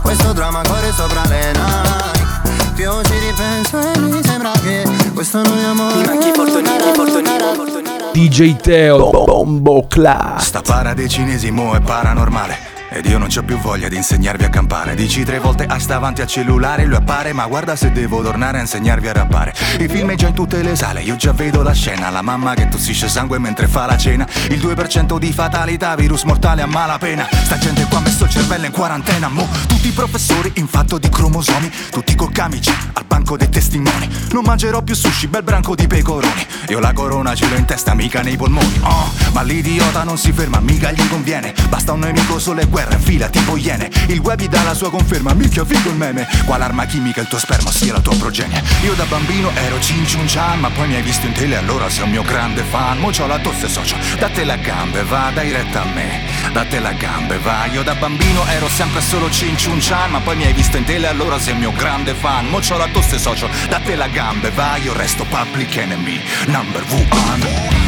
[0.00, 2.72] Questo dramma corre sopra le Nike.
[2.74, 5.96] Più ci ripenso e mi sembra che questo non è amore.
[5.96, 10.44] Mi manchi portonino, portonino, DJ Teo Bombo Class.
[10.44, 14.44] Sta para dei cinesi mo è paranormale ed io non c'ho più voglia di insegnarvi
[14.44, 14.94] a campare.
[14.94, 17.32] Dici tre volte a sta avanti al cellulare Lui appare.
[17.32, 19.52] Ma guarda se devo tornare a insegnarvi a rappare.
[19.80, 22.10] Il film è già in tutte le sale Io già vedo la scena.
[22.10, 24.26] La mamma che tossisce sangue mentre fa la cena.
[24.48, 27.26] Il 2% di fatalità Virus mortale a malapena.
[27.30, 29.28] Sta gente qua ha messo il cervello in quarantena.
[29.28, 31.70] Mo tutti i professori in fatto di cromosomi.
[31.90, 34.08] Tutti col camici al banco dei testimoni.
[34.30, 36.46] Non mangerò più sushi Bel branco di pecoroni.
[36.68, 38.80] Io la corona ce l'ho in testa mica nei polmoni.
[38.82, 41.52] Oh ma l'idiota non si ferma Mica gli conviene.
[41.68, 44.90] Basta un nemico solo e guerra in fila tipo iene Il web dà la sua
[44.90, 46.28] conferma, mica figo il meme.
[46.44, 48.62] Qual arma chimica il tuo sperma sia la tua progenie.
[48.82, 51.88] Io da bambino ero Cin Ciun Chan Ma poi mi hai visto in tele allora
[51.88, 52.98] sei un mio grande fan.
[52.98, 56.22] Mo c'ho la tosse socio, date la gambe va, dai retta a me.
[56.52, 60.36] Date la gambe va, io da bambino ero sempre solo Cin Ciun Chan Ma poi
[60.36, 62.46] mi hai visto in tele allora sei un mio grande fan.
[62.48, 64.76] Mo c'ho la tosse socio, date la gambe va.
[64.76, 67.82] Io resto public enemy, number one.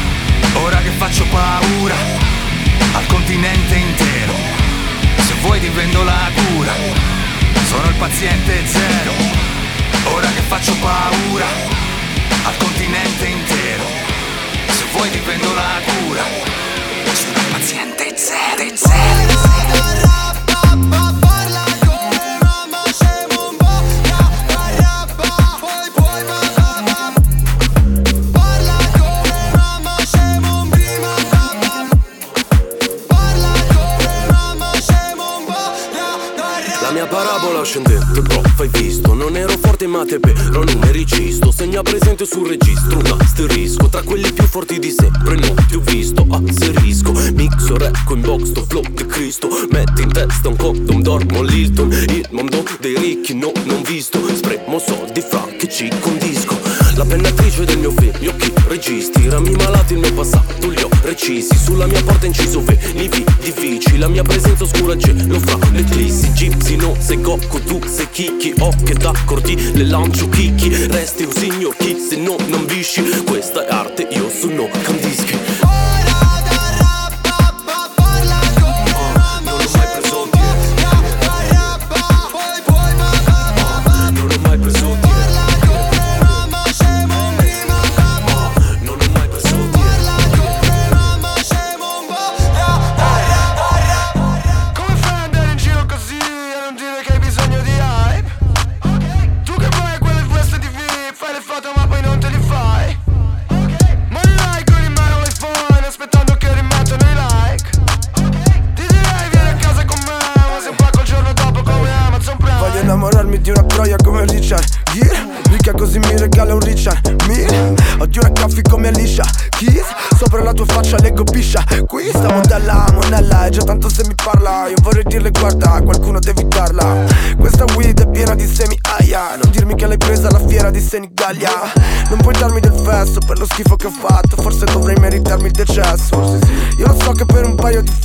[0.54, 1.94] Ora che faccio paura
[2.94, 4.45] al continente intero
[5.46, 6.72] vuoi ti vendo la cura.
[7.68, 9.12] Sono il paziente zero
[10.14, 11.46] Ora che faccio paura
[12.44, 13.84] Al continente intero.
[14.68, 16.22] Se vuoi ti vendo la cura.
[17.12, 19.36] Sono il paziente zero, zero.
[37.66, 39.14] Parabola scendente, prof, hai visto.
[39.14, 43.88] Non ero forte ma te però numericisto Segna presente sul registro un asterisco.
[43.88, 48.42] Tra quelli più forti di sempre non ti ho visto Asserisco, mixo, recco in box,
[48.44, 49.48] sto flow di Cristo.
[49.70, 54.18] Metti in testa un condom, dormo l'Hilton Il mondo dei ricchi no, non visto.
[54.34, 56.65] Spremo soldi fra che ci condisco
[56.96, 60.88] La pennatrice del mio film, gli occhi registi Rami malati il mio passato, li ho
[61.02, 61.54] recisi.
[61.54, 63.98] Sulla mia porta inciso venivi difficili.
[63.98, 68.54] La mia presenza oscura gelo fra le clissi Gypsy no, sei Goku, tu sei Kiki
[68.60, 70.86] Occhi ed accordi, le lancio chicchi.
[70.86, 73.02] Resti un signor chi se no non visci.
[73.24, 73.65] Questa è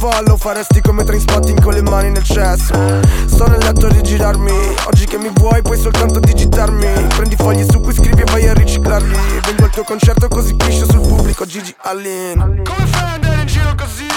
[0.01, 2.73] follow Faresti come trainspotting con le mani nel cesso.
[3.27, 4.51] Sto nel letto a rigirarmi
[4.85, 6.87] Oggi che mi vuoi puoi soltanto digitarmi.
[7.15, 9.15] Prendi fogli su cui scrivi e vai a riciclarli.
[9.45, 12.63] Vengo al tuo concerto così piscio sul pubblico Gigi Allin.
[12.63, 14.10] Come fai ad andare in giro così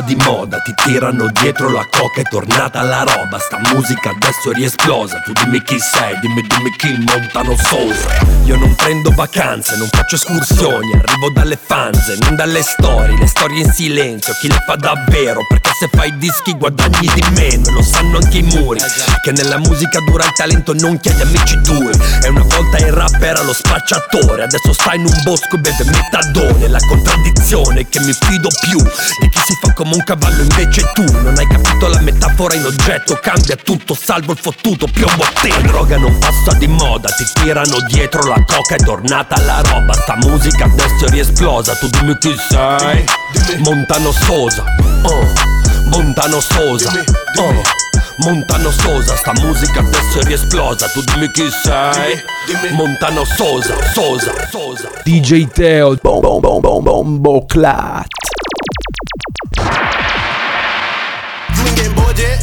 [0.00, 4.50] passa di moda, ti tirano dietro la coca è tornata la roba Sta musica adesso
[4.50, 8.08] è riesplosa, tu dimmi chi sei, dimmi dimmi chi montano Sousa
[8.44, 13.62] Io non prendo vacanze, non faccio escursioni, arrivo dalle fanze, non dalle storie Le storie
[13.62, 15.46] in silenzio, chi le fa davvero,
[15.80, 18.78] se fai dischi guadagni di meno lo sanno anche i muri,
[19.24, 23.22] che nella musica dura il talento non agli amici duri E una volta il rap
[23.22, 26.68] era lo spacciatore, adesso sta in un bosco e beve metadone.
[26.68, 31.04] La contraddizione che mi fido più di chi si fa come un cavallo invece tu
[31.04, 33.18] Non hai capito la metafora in oggetto.
[33.18, 35.48] Cambia tutto salvo il fottuto piombo a te.
[35.48, 39.94] La droga non passa di moda Ti tirano dietro la coca è tornata la roba.
[39.94, 43.02] Sta musica adesso è riesplosa Tu dimmi chi sei.
[43.60, 44.62] Montano Sosa
[45.04, 45.59] oh.
[45.86, 46.92] Montano Sosa
[47.38, 47.62] oh.
[48.18, 52.20] Montano Sosa, sta musica adesso è riesplosa Tu dimmi chi sei
[52.72, 58.06] Montano Sosa, Sosa, Sosa DJ Teo Bom bom bom bom bombo clat
[61.56, 62.40] You ain't getting bored yet.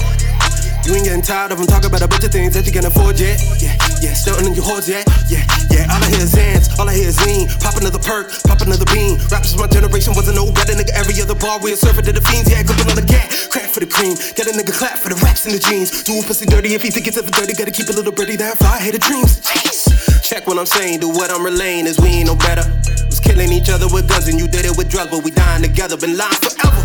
[0.86, 2.86] You ain't getting tired of them talking about a bunch of things that you can
[2.86, 3.40] afford yet.
[3.62, 6.88] Yeah, yeah, stunting in your hoes yeah, Yeah, yeah, all I hear is Zans, all
[6.90, 7.48] I hear is lean.
[7.60, 9.18] Pop another perk, pop another bean.
[9.30, 10.94] Rappers my generation wasn't no better, nigga.
[10.94, 12.50] Every other bar we a surfer to the fiends.
[12.52, 14.16] Yeah, gripping on the gat, crack for the cream.
[14.36, 16.04] Get a nigga clap for the raps in the jeans.
[16.04, 17.54] Doing pussy dirty if he think it's ever dirty.
[17.54, 19.42] Gotta keep a little birdie that fly, hate the dreams.
[19.42, 19.90] Jeez.
[20.24, 22.66] Check what I'm saying, do what I'm relaying is we ain't no better.
[23.08, 25.64] Was killing each other with guns and you did it with drugs, but we dying
[25.64, 26.84] together, been lying forever.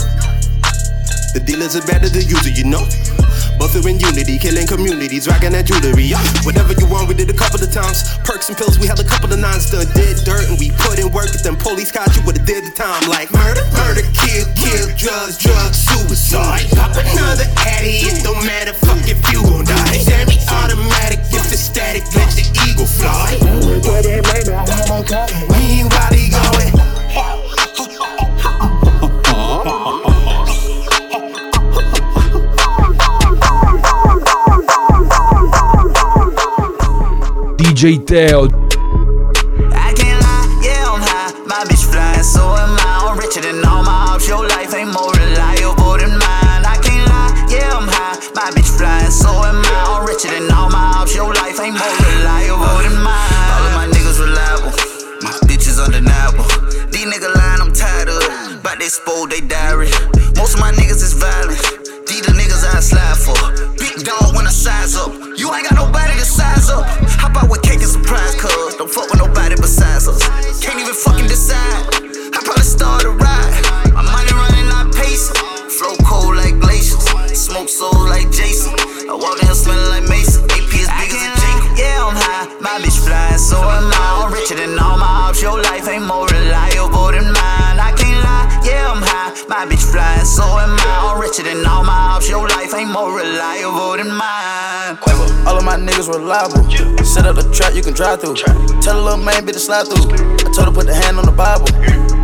[1.35, 3.22] The dealers are better than user, you know.
[3.63, 6.13] In unity, killing communities, rocking that jewelry.
[6.45, 8.05] Whatever you want, we did a couple of times.
[8.21, 9.87] Perks and pills, we had a couple of nines done.
[9.97, 11.33] Did dirt and we put in work.
[11.33, 13.09] If them police caught you, would've did the time.
[13.09, 16.69] Like murder, murder, kill, kill, drugs, drugs, suicide.
[16.77, 20.05] Pop another addy, it don't matter, fuck if you gon' die.
[20.05, 23.41] Semi-automatic, if it's static, let the eagle fly.
[25.49, 26.52] Meanwhile, he going.
[37.83, 38.47] DJ Teo
[39.75, 41.35] I can't lie, yeah, I'm high.
[41.51, 43.11] My bitch flying, so am I.
[43.11, 44.29] I'm richer than all my ops.
[44.29, 46.63] Your life ain't more reliable than mine.
[46.63, 48.23] I can't lie, yeah, I'm high.
[48.39, 49.99] My bitch flying, so am I.
[49.99, 51.11] I'm richer than all my ops.
[51.17, 53.51] Your life ain't more reliable than mine.
[53.51, 54.71] All of my niggas reliable.
[55.27, 56.47] My bitches undeniable.
[56.95, 58.63] These niggas lying, I'm tired of.
[58.63, 59.91] But they spoiled they diary.
[60.39, 61.82] Most of my niggas is violent.
[62.83, 63.39] Slide for.
[63.79, 65.15] Big dog when I size up.
[65.39, 66.83] You ain't got nobody to size up.
[67.23, 68.75] Hop out with cake and surprise, cuz.
[68.75, 70.19] Don't fuck with nobody besides us.
[70.59, 71.87] Can't even fucking decide.
[72.35, 73.63] I probably start a ride.
[73.95, 75.39] My money running, not pacing.
[75.71, 77.07] Flow cold like glaciers.
[77.39, 78.75] Smoke souls like Jason.
[79.07, 80.43] I walk in here smelling like Mason.
[80.51, 81.79] AP is big as a Jacob.
[81.79, 82.51] Yeah, I'm high.
[82.59, 84.27] My bitch flying, so am I.
[84.27, 85.41] I'm richer than all my ops.
[85.41, 87.79] Your life ain't more reliable than mine.
[87.79, 88.47] I can't lie.
[88.67, 89.31] Yeah, I'm high.
[89.47, 90.82] My bitch flying, so am I.
[93.03, 94.42] more reliable than mine.
[95.73, 96.69] My niggas reliable.
[97.01, 98.37] Set up the trap you can drive through.
[98.85, 100.05] Tell a little man, bitch, to slide through.
[100.45, 101.65] I told her put the hand on the Bible.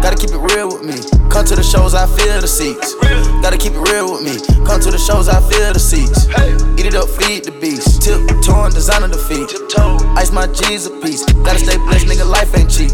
[0.04, 1.00] Gotta keep it real with me.
[1.32, 2.92] Come to the shows, I feel the seats.
[3.40, 4.36] Gotta keep it real with me.
[4.68, 6.28] Come to the shows, I feel the seats.
[6.76, 8.04] Eat it up, feed the beast.
[8.04, 9.48] Tip torn, designer the feet.
[10.20, 11.24] Ice my G's a piece.
[11.40, 12.92] Gotta stay blessed, nigga, life ain't cheap.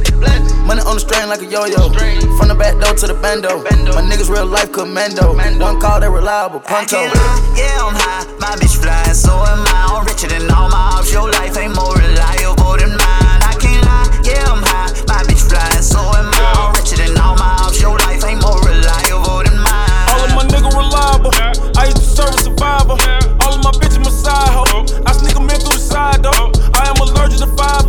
[0.63, 1.91] Money on the string like a yo-yo.
[2.39, 3.59] From the back door to the bando.
[3.91, 5.35] My niggas real life commando.
[5.35, 6.61] One call, they reliable.
[6.63, 7.11] Pronto.
[7.59, 8.23] Yeah, I'm high.
[8.39, 9.99] My bitch flying, so am I.
[9.99, 11.13] I'm richer than all my ops.
[11.13, 13.41] Your life ain't more reliable than mine.
[13.45, 14.09] I can't lie.
[14.25, 14.91] Yeah, I'm high.
[15.09, 16.43] My bitch flying, so am I.
[16.59, 17.81] I'm richer than all my ops.
[17.81, 20.05] Your life ain't more reliable than mine.
[20.11, 21.33] All of my niggas reliable.
[21.79, 22.97] I used to serve a survivor.
[23.45, 24.85] All of my bitches my side hoe.
[25.07, 26.51] I sneak 'em in through the side door.
[26.75, 27.87] I am allergic to 5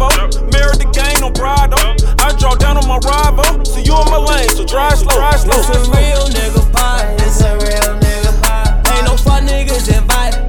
[0.53, 1.73] Married the gang, no pride
[2.19, 3.65] I draw down on my rival.
[3.65, 5.59] So you in my lane, so drive slow, drive slow.
[5.59, 7.15] It's a real nigga pie.
[7.19, 8.81] It's a real nigga pie.
[8.93, 10.44] Ain't no fun niggas invited.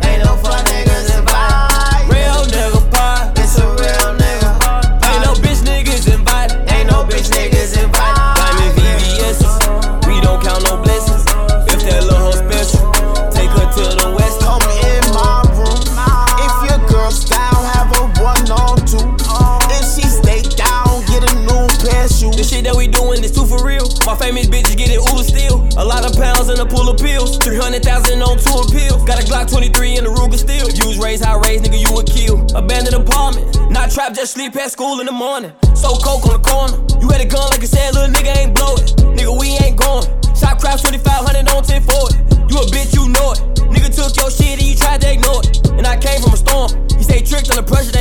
[26.77, 27.39] Pool of pills.
[27.39, 29.01] 300,000 on two appeals.
[29.09, 30.69] Got a Glock 23 and a Ruger still.
[30.69, 32.45] Use raise, high raise, nigga, you would kill.
[32.55, 35.53] Abandoned apartment, not trap, just sleep at school in the morning.
[35.75, 36.77] So coke on the corner.
[37.01, 38.93] You had a gun like I said, little nigga ain't blow it.
[39.17, 40.05] Nigga, we ain't going.
[40.37, 42.53] Shot crap 2500 on 1040.
[42.53, 43.41] You a bitch, you know it.
[43.73, 45.65] Nigga took your shit and you tried to ignore it.
[45.81, 46.69] And I came from a storm.
[46.93, 47.96] He say tricked under pressure,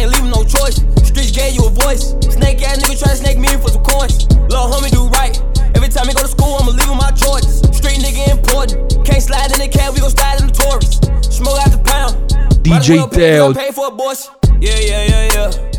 [12.86, 13.51] DJ Teo.
[13.51, 14.29] Pay for it, boys.
[14.61, 15.71] Yeah, yeah, yeah, yeah.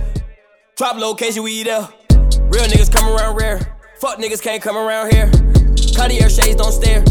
[0.77, 1.87] Drop location, we there.
[2.51, 3.61] Real niggas come around rare.
[4.01, 5.31] Fuck niggas can't come around here.
[5.95, 7.05] Cartier shades don't stare.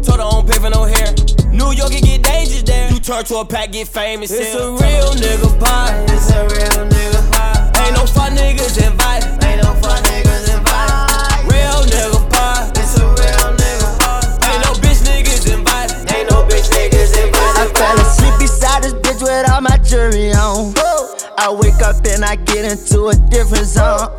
[0.00, 1.12] Told her don't pay for no hair.
[1.52, 2.90] New York can get dangerous there.
[2.90, 4.30] You turn to a pack, get famous.
[4.32, 5.92] It's a real nigga pie.
[6.08, 7.84] It's a real nigga pie.
[7.84, 9.28] Ain't no fun niggas invited.
[9.44, 11.52] Ain't no fun niggas invited.
[11.52, 12.72] Real nigga pie.
[12.80, 14.24] It's a real nigga pie.
[14.48, 16.00] Ain't no bitch niggas invited.
[16.16, 17.60] Ain't no bitch niggas invited.
[17.60, 20.74] I fell asleep beside this bitch with all my jewelry on.
[21.36, 24.12] I wake up and I get into a different zone.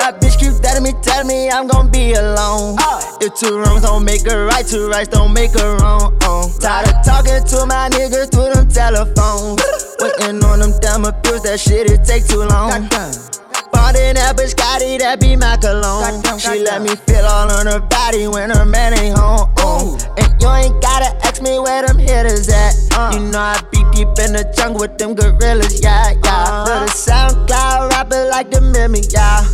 [0.00, 2.76] My bitch keep telling me, telling me I'm gon' be alone.
[3.20, 6.16] If two wrongs don't make a right, two rights don't make a wrong.
[6.22, 6.48] Uh.
[6.60, 9.62] Tired of talking to my niggas through them telephones.
[10.00, 13.39] Waiting on them damn appeals, that shit it take too long.
[13.72, 16.22] Bonding that bitch Scotty, that be my cologne.
[16.38, 19.48] She let me feel all on her body when her man ain't home.
[19.56, 22.74] Uh, and you ain't gotta ask me where them hitters at.
[22.92, 23.10] Uh.
[23.14, 26.18] You know I be deep in the jungle with them gorillas, yeah, yeah.
[26.24, 26.64] Uh-huh.
[26.64, 29.44] Little SoundCloud rapper like the mimic, yeah.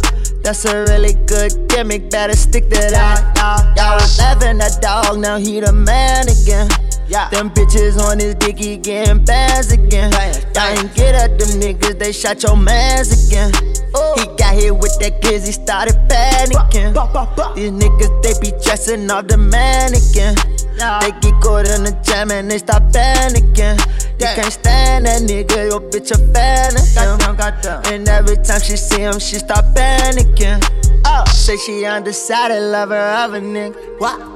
[0.42, 3.34] That's a really good gimmick, better stick to that.
[3.36, 3.94] Yeah, yeah.
[3.94, 6.70] was laughing at dog, now he the man again.
[7.08, 7.28] Yeah.
[7.30, 10.12] Them bitches on his dick, he getting bands again.
[10.14, 13.52] I ain't get at them niggas, they shot your mans again.
[13.54, 16.92] He got hit with that kids, he started panicking.
[17.54, 20.34] These niggas, they be dressing off the mannequin.
[20.76, 23.78] They get caught in the jam and they stop panicking.
[24.20, 26.84] You can't stand that nigga, your bitch a fan of
[27.64, 27.92] him.
[27.92, 30.60] And every time she see him, she start panicking.
[31.06, 34.00] Oh, say she undecided, lover of a nigga.
[34.00, 34.35] What?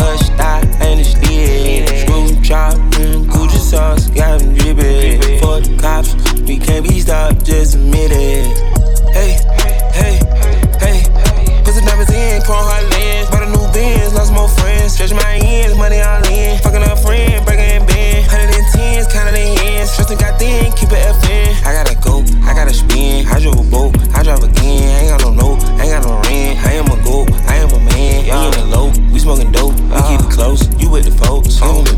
[5.51, 6.15] For the cops,
[6.47, 8.47] we can't be stopped, just admit it.
[9.11, 9.35] Hey,
[9.91, 10.15] hey,
[10.79, 11.03] hey.
[11.67, 13.27] Put the diamonds in, chrome hard lens.
[13.27, 14.95] Bought a new Benz, lost more friends.
[14.95, 16.55] Stretch my ends, money all in.
[16.63, 18.31] Fucking a friend, breaking bend.
[18.31, 19.91] 110s, counting the ends.
[19.91, 21.51] Stressing got thin, keep it FN.
[21.67, 23.27] I gotta go, I gotta spin.
[23.27, 24.87] I drove a boat, I drive again.
[25.03, 26.63] Ain't got no I ain't got no rent.
[26.63, 28.23] I am a goat, I am a man.
[28.23, 29.75] We in the low, we smoking dope.
[29.75, 31.59] We keep it close, you with the folks.
[31.59, 31.90] Give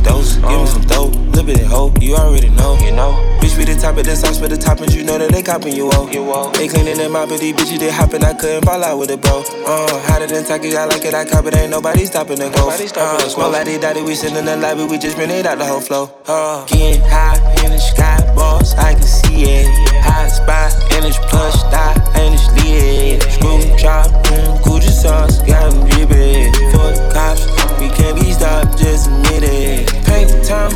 [1.44, 2.80] Little bit of hope, you already know.
[2.80, 3.12] You know.
[3.44, 5.76] Bitch, be the top of the sauce for the toppings, you know that they copping
[5.76, 6.14] you off.
[6.14, 6.56] You off.
[6.56, 8.24] They cleaning them out, but these bitches they hopping.
[8.24, 9.44] I couldn't fall out with it, bro.
[9.68, 11.58] Uh, hotter than Taki, I like it, I cop it.
[11.58, 12.70] Ain't nobody stopping the go.
[12.70, 15.66] Uh, smoke like they daddy, we sitting in the lobby, we just rented out the
[15.66, 16.10] whole flow.
[16.28, 17.36] Uh, getting high
[17.66, 19.68] in the sky, boss, I can see it.
[20.00, 23.20] Hot spot in this plush thigh, and it's lit.
[23.36, 26.54] Screw drop, mm, Gucci sauce, got them dripping.
[26.72, 27.44] For the cops,
[27.82, 29.92] we can't be stopped, just admit it.
[30.08, 30.72] Paper time,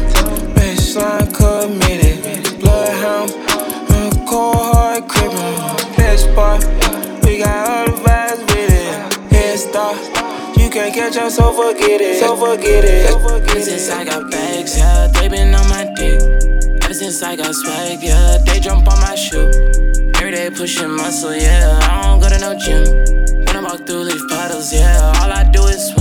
[0.98, 2.60] baseline committed.
[2.60, 3.32] Bloodhound,
[4.28, 5.96] cold hard crippin'.
[5.96, 6.64] Best part,
[7.24, 9.32] we got all the vibes with it.
[9.32, 9.98] Head start,
[10.58, 12.20] you can't catch us, so forget it.
[12.20, 13.10] So forget it.
[13.10, 16.22] So forget Ever since I got bags, yeah, they been on my dick.
[16.84, 19.52] Ever since I got swag, yeah, they jump on my shoe.
[20.16, 22.84] Every day pushing muscle, yeah, I don't go to no gym.
[23.46, 25.97] When I walk through leaf puddles, yeah, all I do is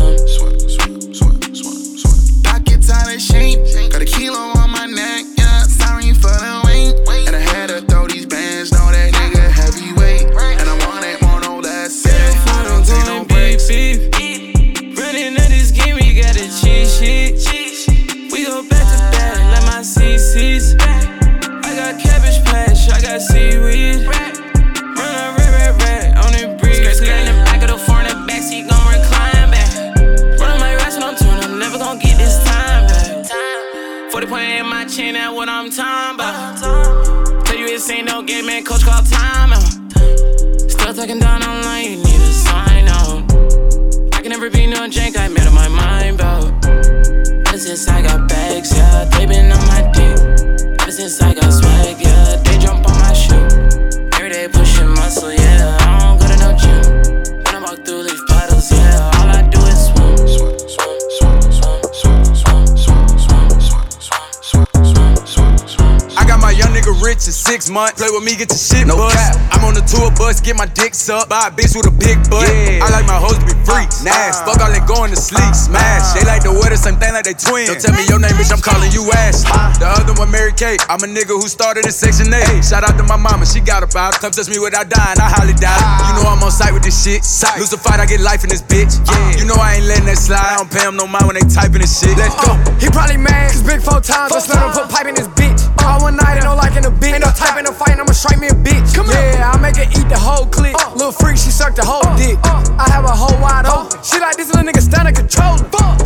[67.77, 68.01] month.
[68.01, 69.13] Play with me, get your shit no bust.
[69.13, 69.37] Cap.
[69.53, 72.17] I'm on the tour bus, get my dick sucked by a bitch with a big
[72.33, 72.49] butt.
[72.49, 72.81] Yeah.
[72.81, 74.41] I like my hoes to be free, uh, nasty.
[74.41, 76.17] Uh, Fuck all that going to sleep, smash.
[76.17, 77.69] They like the weather, same thing like they twins.
[77.69, 79.53] Don't tell me your name, bitch, I'm calling you Ashley.
[79.77, 80.81] The other one, Mary Kate.
[80.89, 82.65] I'm a nigga who started in Section 8.
[82.65, 84.15] Shout out to my mama, she got a it.
[84.25, 85.89] Come touch me without dying, I highly doubt it.
[86.09, 87.21] You know I'm on site with this shit.
[87.21, 87.61] Sight.
[87.61, 88.97] Lose a fight, I get life in this bitch.
[89.05, 89.37] Yeah.
[89.37, 90.41] You know I ain't letting that slide.
[90.41, 92.17] I don't pay him no mind when they typing this shit.
[92.17, 92.57] Let's go.
[92.57, 94.33] Uh, he probably mad, cause big four times.
[94.33, 95.76] I let him put pipe in his bitch.
[95.87, 97.15] All one night, ain't no liking a bitch.
[97.15, 98.95] Ain't no type in a fight, I'ma strike me a bitch.
[98.95, 100.75] Come yeah, I make her eat the whole clip.
[100.75, 102.39] Uh, Little freak, she sucked the whole uh, dick.
[102.45, 104.03] Uh, I have a whole wide open.
[104.03, 105.57] She like this little nigga stand control.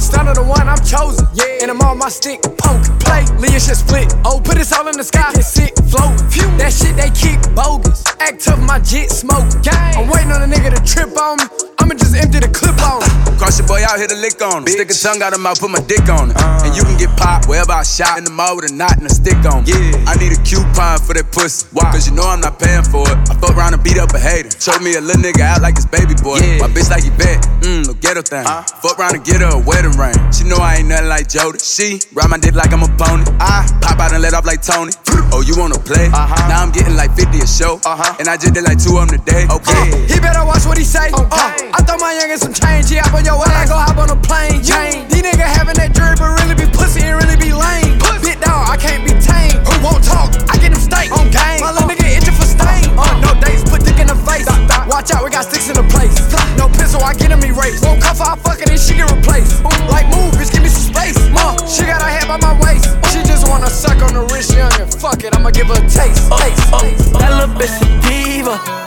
[0.00, 1.28] Stand the one I'm chosen.
[1.34, 2.40] Yeah, and I'm on my stick.
[2.42, 4.12] Poke, play, Leah shit split.
[4.24, 5.30] Oh, put this all in the sky.
[5.34, 6.16] Get sick, float.
[6.32, 6.48] Phew.
[6.56, 8.02] That shit they kick bogus.
[8.18, 9.44] Act tough, my jit smoke.
[9.62, 9.96] Gang.
[9.96, 11.44] I'm waiting on a nigga to trip on me.
[11.78, 13.36] I'ma just empty the clip on him.
[13.40, 14.68] Cross your boy out, hit a lick on him.
[14.68, 16.36] Stick a tongue out of mouth, put my dick on it.
[16.36, 18.96] Uh, and you can get popped wherever I shot in the mall with a knot
[18.96, 19.69] and a stick on me.
[19.70, 20.10] Yeah.
[20.10, 21.66] I need a coupon for that pussy.
[21.72, 21.90] Why?
[21.94, 23.18] Cause you know I'm not paying for it.
[23.30, 24.50] I fuck around and beat up a hater.
[24.58, 26.42] Show me a little nigga out like his baby boy.
[26.42, 26.66] Yeah.
[26.66, 27.46] My bitch like he bet.
[27.62, 28.42] Mmm, no ghetto thing.
[28.46, 30.16] Uh, fuck around and get her a wedding ring.
[30.34, 31.58] She know I ain't nothing like Jody.
[31.62, 33.22] She ride my dick like I'm a pony.
[33.38, 34.92] I pop out and let off like Tony.
[35.32, 36.10] Oh, you wanna play?
[36.10, 36.48] Uh-huh.
[36.50, 37.78] Now I'm getting like 50 a show.
[37.86, 38.16] Uh-huh.
[38.18, 39.46] And I just did like two of them today.
[39.46, 39.94] Okay.
[39.94, 41.06] Uh, he better watch what he say.
[41.14, 41.70] Okay.
[41.70, 42.90] Uh, I throw my youngin' some change.
[42.90, 43.70] Yeah, hop on your ass.
[43.70, 44.58] Go hop on a plane.
[44.58, 45.06] Chain.
[45.06, 47.94] These niggas having that jury, but really be pussy and really be lame.
[48.02, 48.34] Pussy.
[48.34, 49.59] Bit dog, I can't be tame.
[49.66, 50.30] Who won't talk?
[50.48, 51.12] I get them steak.
[51.12, 51.60] On game.
[51.60, 52.88] My little nigga itching for stain.
[52.96, 54.46] Uh, no dates, put dick in the face.
[54.88, 56.16] Watch out, we got sticks in the place.
[56.56, 57.84] No pistol, I get him erased.
[57.84, 59.62] Won't cuff her, I fuck it and she get replaced.
[59.88, 61.16] Like move, bitch, give me some space.
[61.30, 62.88] Mom, she got her head by my waist.
[62.88, 63.08] Uh.
[63.12, 65.88] She just wanna suck on the wrist, young and fuck it, I'ma give her a
[65.88, 66.28] taste.
[66.28, 67.12] taste, taste.
[67.16, 68.80] That little bitch a diva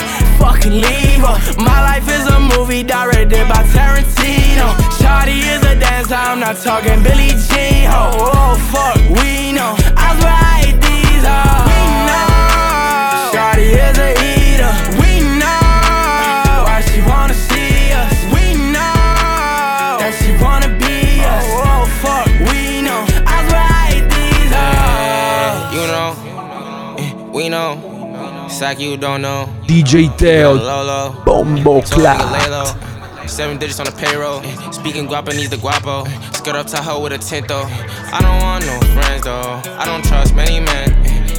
[0.43, 1.37] fucking leave her.
[1.63, 4.75] My life is a movie directed by Tarantino.
[4.99, 7.87] Shawty is a dancer, I'm not talking Billie Jean.
[7.87, 9.75] Oh, oh fuck, we know.
[9.95, 10.42] I swear
[28.73, 29.47] like you don't know.
[29.67, 30.57] DJ Teo,
[31.23, 32.19] Bombo Clat.
[33.29, 34.41] Seven digits on the payroll.
[34.71, 36.05] Speaking Guapanese the Guapo.
[36.33, 37.67] Skirt up Tahoe with a tint though.
[37.67, 39.61] I don't want no friends though.
[39.77, 40.89] I don't trust many men.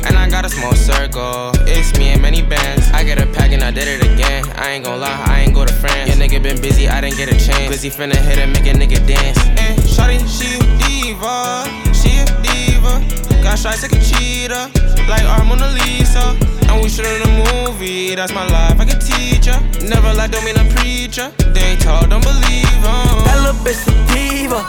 [0.07, 1.51] And I got a small circle.
[1.66, 2.89] It's me and many bands.
[2.93, 4.45] I get a pack and I did it again.
[4.55, 6.09] I ain't gon' lie, I ain't go to France.
[6.09, 7.68] Your nigga been busy, I didn't get a chance.
[7.68, 9.39] Busy finna hit and make a nigga dance.
[9.59, 11.66] And Shawty, she a diva.
[11.93, 13.24] She a diva.
[13.45, 14.72] Got shots like a cheetah,
[15.07, 16.32] like our Mona Lisa.
[16.72, 19.61] And we shoot in a movie, that's my life, I can teach ya.
[19.84, 21.28] Never like, don't mean I'm a preacher.
[21.53, 23.20] They tall, don't believe em.
[23.28, 24.64] That little bitch a diva,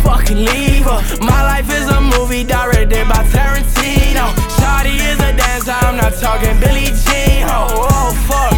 [0.00, 1.00] fucking leave her.
[1.20, 4.32] My life is a movie directed by Tarantino.
[4.56, 7.44] Shawty is a dancer, I'm not talking Billie Jean.
[7.52, 8.55] Oh, oh fuck,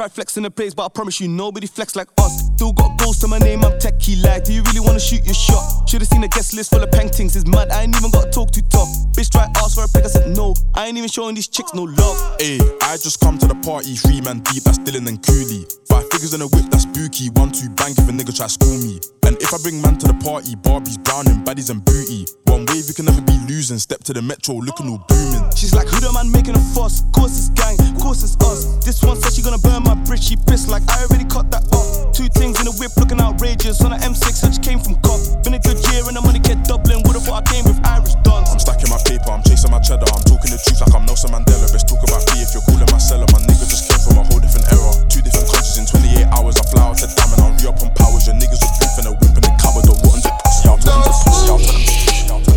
[0.00, 2.46] try flexing the place, but I promise you nobody flex like us.
[2.56, 4.44] Still got goals to my name, I'm techie like.
[4.44, 5.86] Do you really wanna shoot your shot?
[5.86, 7.36] Should've seen the guest list full of paintings.
[7.36, 8.88] It's mad, I ain't even gotta talk too tough.
[9.12, 10.54] Bitch try ask for a pic, I said no.
[10.72, 12.16] I ain't even showing these chicks no love.
[12.40, 15.68] Ayy, I just come to the party, three man deep, that's Dylan and Cooley.
[15.84, 17.28] Five figures in a whip, that's spooky.
[17.36, 19.00] One, two, bang if a nigga try school me.
[19.28, 22.24] And if I bring man to the party, Barbies, Browning, baddies and booty.
[22.50, 23.78] One wave, you can never be losing.
[23.78, 25.46] Step to the metro, looking all booming.
[25.54, 27.06] She's like, who the man making a fuss?
[27.14, 28.66] Course it's gang, course it's us.
[28.82, 31.62] This one said she gonna burn my bridge, she pissed like I already cut that
[31.70, 32.10] off.
[32.10, 33.78] Two things in the whip looking outrageous.
[33.86, 35.22] On an M6, I just came from cop.
[35.46, 37.06] Been a good year and the money kept doubling.
[37.06, 38.50] Would've thought I came with Irish dons.
[38.50, 40.10] I'm stacking my paper, I'm chasing my cheddar.
[40.10, 41.70] I'm talking the truth like I'm Nelson Mandela.
[41.70, 43.30] Best talk about me if you're calling my seller.
[43.30, 44.90] My nigga just came from a whole different era.
[45.06, 46.58] Two different countries in 28 hours.
[46.58, 48.26] I fly out to Diamond, I'll re up on powers.
[48.26, 49.86] Your niggas with beef and a whip in the cupboard.
[49.86, 50.32] The rotten to
[50.66, 51.99] I'll turn to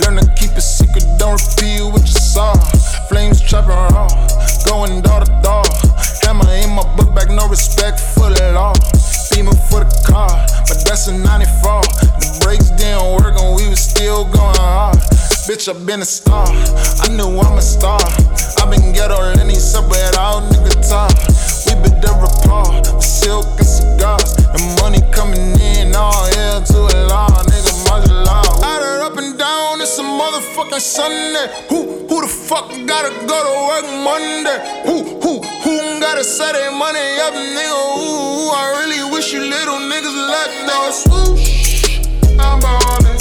[0.00, 2.54] Learn to keep it secret, don't reveal what you saw.
[3.08, 4.06] Flames trapping raw,
[4.64, 5.64] going door to door.
[6.22, 8.74] Hammer in my book bag, no respect for the law.
[9.34, 10.30] Beaming for the car,
[10.68, 11.82] but that's a 94.
[12.18, 14.98] The brakes didn't work and we was still going hard.
[15.46, 17.98] Bitch, i been a star, I knew I'm a star.
[30.78, 31.46] Motherfucking Sunday.
[31.68, 34.82] Who, who the fuck gotta go to work Monday?
[34.86, 37.98] Who, who, who gotta set their money up, nigga?
[37.98, 40.90] Ooh, I really wish you little niggas luck, though.
[40.90, 42.00] Swoosh,
[42.38, 43.17] I'm ballin'.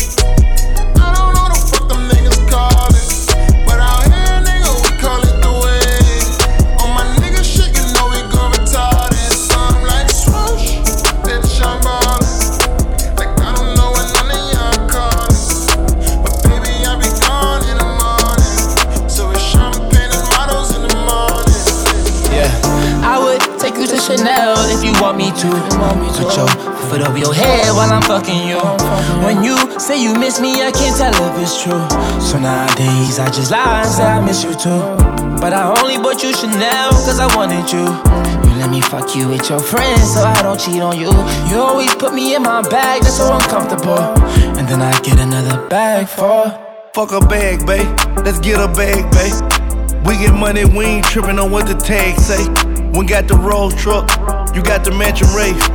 [25.38, 25.50] To.
[26.18, 26.48] Put your
[26.90, 28.60] foot over your head while I'm fucking you.
[29.24, 31.84] When you say you miss me, I can't tell if it's true.
[32.20, 34.82] So nowadays I just lie and say I miss you too.
[35.40, 37.86] But I only bought you Chanel cause I wanted you.
[38.50, 41.12] You let me fuck you with your friends so I don't cheat on you.
[41.50, 44.00] You always put me in my bag, that's so uncomfortable.
[44.58, 46.50] And then I get another bag for.
[46.94, 47.86] Fuck a bag, babe.
[48.26, 49.38] Let's get a bag, babe.
[50.08, 52.44] We get money, we ain't tripping on what the tag say.
[52.94, 54.10] We got the road truck,
[54.56, 55.68] you got the mansion race.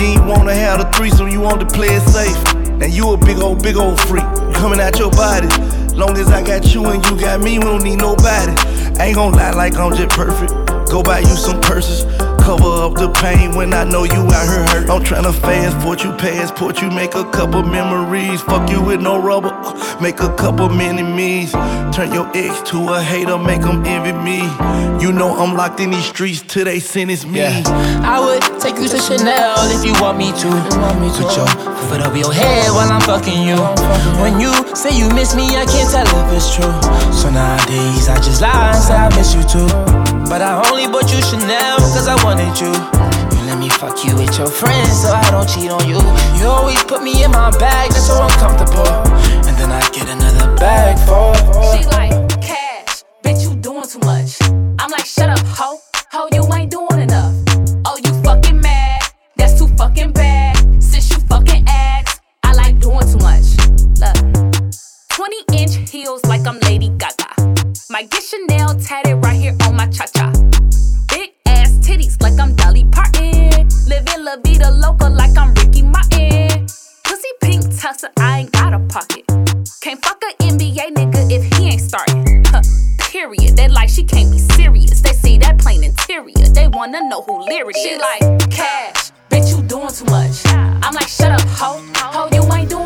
[0.00, 2.36] You ain't wanna have the threesome, you want to play it safe.
[2.76, 5.48] Now you a big old, big old freak, coming out your body.
[5.94, 8.52] Long as I got you and you got me, we don't need nobody.
[8.98, 10.52] I ain't gonna lie like I'm just perfect.
[10.90, 12.04] Go buy you some purses,
[12.46, 14.88] cover up the pain when I know you out here hurt.
[14.88, 18.40] I'm tryna fast forward you, passport you, make a couple memories.
[18.40, 19.50] Fuck you with no rubber,
[20.00, 21.50] make a couple mini me's.
[21.90, 24.38] Turn your ex to a hater, make them envy me.
[25.02, 27.40] You know I'm locked in these streets till they sentence me.
[27.40, 27.62] Yeah.
[28.06, 30.48] I would take you to Chanel if you want me to.
[31.18, 31.50] Put your
[31.90, 33.58] foot over your head while I'm fucking you.
[34.22, 36.74] When you say you miss me, I can't tell if it's true.
[37.10, 40.05] So nowadays I just lie and say I miss you too.
[40.28, 42.66] But I only bought you Chanel cause I wanted you.
[42.66, 46.02] You let me fuck you with your friends so I don't cheat on you.
[46.38, 48.86] You always put me in my bag, that's so uncomfortable.
[49.46, 51.32] And then I get another bag for.
[51.70, 52.12] She like,
[52.42, 54.36] cash, bitch, you doing too much.
[54.80, 55.78] I'm like, shut up, ho,
[56.10, 57.34] ho, you ain't doing enough.
[57.86, 59.02] Oh, you fucking mad,
[59.36, 60.56] that's too fucking bad.
[60.82, 63.46] Since you fucking asked, I like doing too much.
[64.02, 64.16] Look,
[65.08, 67.15] 20 inch heels like I'm Lady Gaga.
[67.96, 70.30] My get Chanel tatted right here on my cha cha.
[71.08, 73.66] Big ass titties like I'm Dolly Parton.
[73.88, 76.66] Living La Vida Loca like I'm Ricky Martin.
[77.04, 79.24] Pussy pink tussle, I ain't got a pocket.
[79.80, 82.44] Can't fuck a NBA nigga if he ain't starting.
[82.48, 82.60] Huh,
[82.98, 83.56] period.
[83.56, 85.00] They like she can't be serious.
[85.00, 86.48] They see that plain interior.
[86.52, 90.44] They wanna know who lyric She like cash, bitch, you doing too much.
[90.44, 92.85] I'm like, shut up, ho, ho, you ain't doing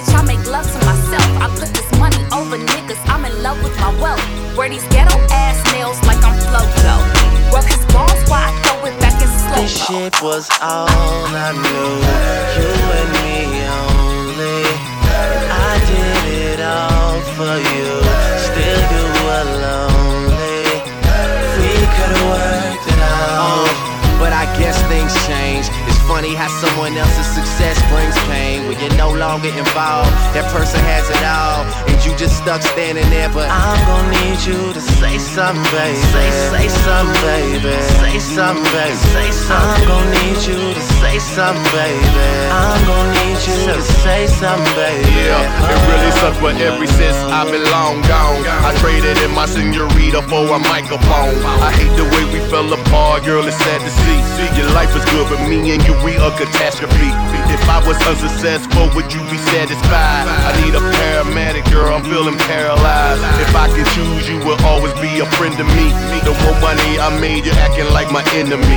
[0.00, 0.14] bitch.
[0.14, 1.28] I make love to myself.
[1.40, 3.00] I put this money over niggas.
[3.08, 4.22] I'm in love with my wealth.
[4.56, 7.52] Wear these ghetto ass nails like I'm Flojo.
[7.52, 11.52] Work his balls while I throw it back in slow This shit was all I
[11.52, 11.90] knew.
[12.56, 13.36] You and me
[13.80, 14.60] only.
[15.52, 17.99] I did it all for you.
[26.10, 28.66] Funny how someone else's success brings pain.
[28.66, 33.08] When you're no longer involved, that person has it all, and you just stuck standing
[33.14, 33.30] there.
[33.30, 36.02] But I'm gonna need you to say something, baby.
[36.10, 37.78] Say, say something, baby.
[38.02, 38.98] Say something, baby.
[39.14, 39.86] Say something.
[39.86, 42.04] I'm gonna need you to say something, baby.
[42.52, 45.08] I'm gonna need you to say something, baby.
[45.16, 49.46] Yeah, it really sucks, but ever since I've been long gone, I traded in my
[49.46, 51.34] senorita for a microphone.
[51.64, 54.20] I hate the way we fell apart, girl, it's sad to see.
[54.60, 57.10] Your life is good, but me and you, we a catastrophe.
[57.48, 60.28] If I was unsuccessful, would you be satisfied?
[60.28, 63.24] I need a paramedic, girl, I'm feeling paralyzed.
[63.40, 65.86] If I could choose, you would always be a friend to me.
[66.28, 68.76] The more money I made, you're acting like my enemy.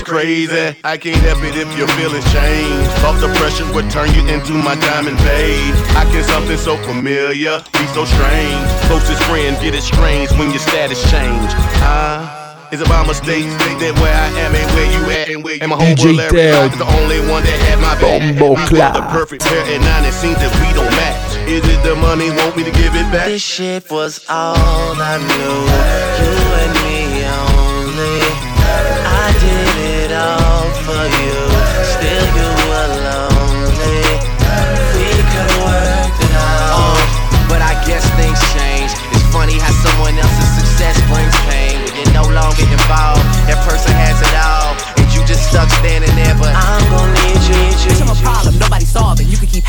[0.00, 2.88] It's crazy, I can't help it if your feelings change.
[3.04, 5.76] Off the pressure would turn you into my diamond babe.
[5.92, 8.64] I can something so familiar, be so strange.
[8.88, 11.52] Closest friend get it strange when your status change.
[11.84, 12.24] Huh?
[12.72, 15.76] It's about mistakes that where I am ain't where you at and where and my
[15.76, 18.40] DJ homeboy Larry is the only one that had my back.
[18.40, 18.94] Bombo we clap.
[18.96, 20.08] got the perfect pair at nine.
[20.08, 21.36] It seems that we don't match.
[21.44, 22.32] Is it the money?
[22.32, 23.28] Want me to give it back?
[23.28, 25.60] This shit was all I knew.
[26.24, 26.79] You and
[45.50, 47.54] stuck standing there, but I'm gonna need you.
[47.54, 48.59] Bitch, I'm a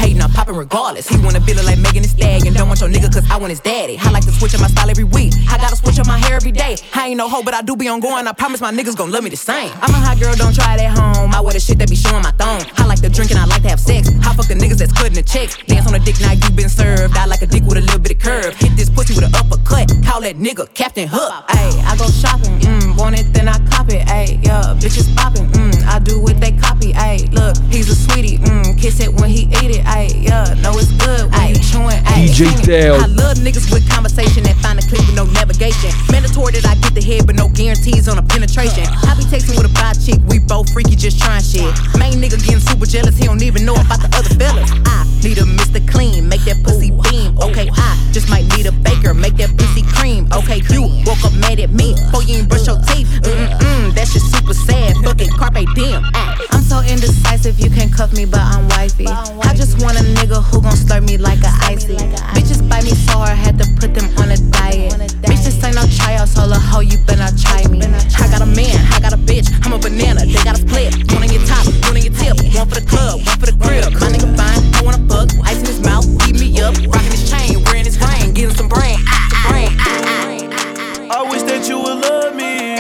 [0.02, 1.08] hating, I'm popping regardless.
[1.08, 2.54] He wanna build it like Megan Thee Stallion.
[2.54, 3.98] Don't want your nigga cause I want his daddy.
[4.02, 5.34] I like to switch up my style every week.
[5.50, 6.76] I gotta switch up my hair every day.
[6.94, 8.28] I ain't no hoe, but I do be on going.
[8.28, 9.72] I promise my niggas gon' love me the same.
[9.82, 11.34] I'm a hot girl, don't try it at home.
[11.34, 12.66] I wear the shit that be showing my thong.
[12.78, 14.10] I like to drink and I like to have sex.
[14.26, 15.58] I fuck the niggas that's cutting the checks.
[15.68, 17.16] Dance on a dick now you been served.
[17.16, 18.56] I like a dick with a little bit of curve.
[18.56, 19.94] Hit this pussy with an uppercut.
[20.04, 21.32] Call that nigga Captain Hook.
[21.50, 22.58] Ayy, I go shopping.
[22.66, 24.02] Mm, want it, then I cop it.
[24.08, 25.48] Ayy, yeah, bitches popping.
[25.54, 26.94] Mm, I do what they copy.
[26.94, 28.38] Ayy, look, he's a sweetie.
[28.40, 29.84] Mm, kiss it when he eat it.
[29.86, 32.00] Ayy, yeah, know it's good when you chewing.
[32.14, 32.96] Ayy, DJ Teo.
[32.96, 35.90] I love niggas with conversation that find a clip with no navigation.
[36.12, 38.86] Mandatory that I get the head, but no guarantees on a penetration.
[39.08, 41.68] I be texting with a bi chick, we both freaky, just trying shit.
[41.98, 44.72] Main nigga getting super jealous, he don't even know about the other fellas.
[44.86, 45.82] I need a Mr.
[45.90, 47.38] Clean, make that pussy beam.
[47.40, 50.28] Okay, I just might need a baker, make that pussy cream.
[50.34, 53.08] Okay, you woke up mad at me, before you ain't brush your teeth.
[53.24, 56.04] Mm-mm-mm, that shit super sad, fucking carpe diem.
[56.14, 56.51] Ah.
[56.72, 59.06] I'm so indecisive, you can't cuff me, but I'm wifey.
[59.06, 61.98] I just want a nigga who gon' slurp me like a icy.
[62.32, 64.96] Bitches bite me so hard, had to put them on a diet.
[65.20, 67.84] Bitch, this ain't no tryouts, all a hoe, you better not try me.
[67.84, 70.96] I got a man, I got a bitch, I'm a banana, they got a split.
[71.12, 73.58] One on your top, one on your tip, one for the club, one for the
[73.60, 73.92] crib.
[74.00, 77.28] My nigga fine, I wanna fuck, ice in his mouth, heat me up, rockin' his
[77.28, 81.44] chain, wearing his ring, getting some brain, ah, brain, ah, ah, ah, ah, I wish
[81.44, 82.80] that you would love me.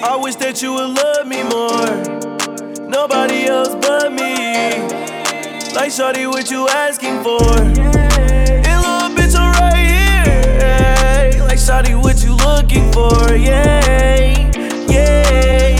[0.00, 2.11] I wish that you would love me more.
[3.02, 4.80] Nobody else but me.
[5.74, 7.42] Like Shorty, what you asking for?
[7.58, 11.42] And little bitch, I'm right here.
[11.42, 13.34] Like Shorty, what you looking for?
[13.34, 14.30] Yeah,
[14.88, 15.71] yeah.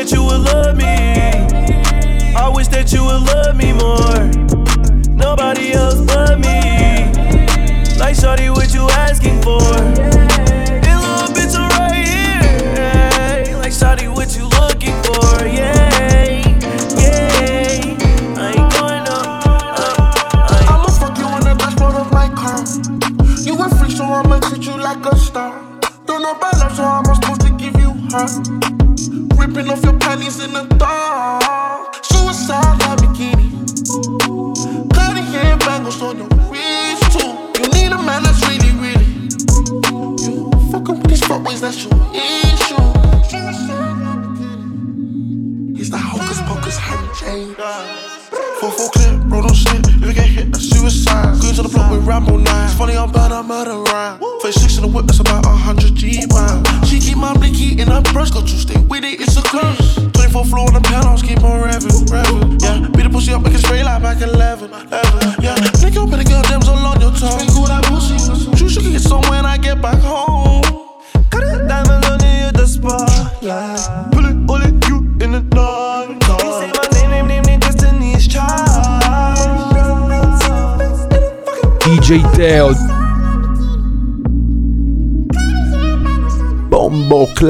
[0.00, 2.34] That you would love me.
[2.34, 5.14] I wish that you would love me more.
[5.14, 7.12] Nobody else but me.
[7.98, 10.19] Like shawty, what you asking for?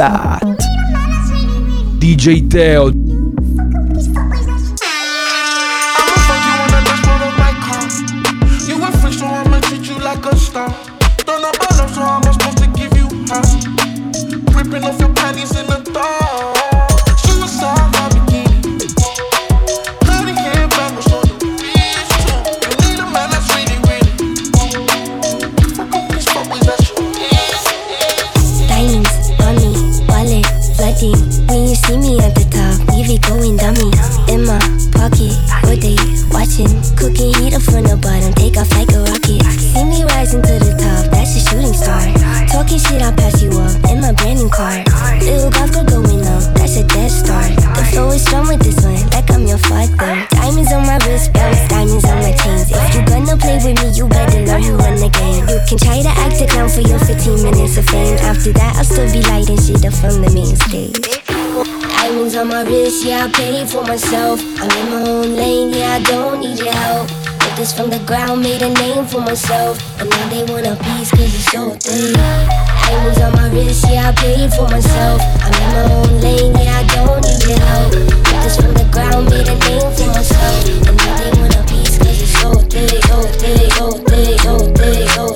[0.00, 0.40] Clat.
[1.98, 3.09] DJ Teo.
[33.40, 33.89] window, dummy.
[64.00, 64.40] Myself.
[64.58, 67.08] I'm in my own lane, yeah, I don't need your help.
[67.08, 69.76] Built this from the ground, made a name for myself.
[70.00, 72.16] And now they want a piece, cause it's so thick.
[72.16, 75.20] Diamonds on my wrist, yeah, I paid for myself.
[75.44, 77.92] I'm in my own lane, yeah, I don't need your help.
[77.92, 80.64] Built this from the ground, made a name for myself.
[80.88, 84.56] And now they want a piece, cause it's so thick, so thick, so thick, so
[84.80, 85.29] thick, so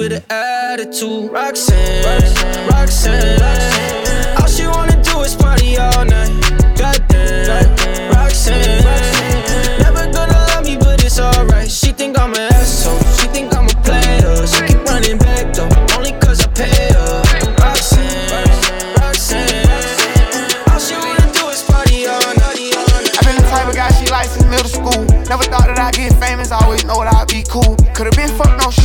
[0.00, 1.30] with an attitude.
[1.30, 3.42] Roxanne, Roxanne.
[4.40, 6.39] All she wanna do is party all night.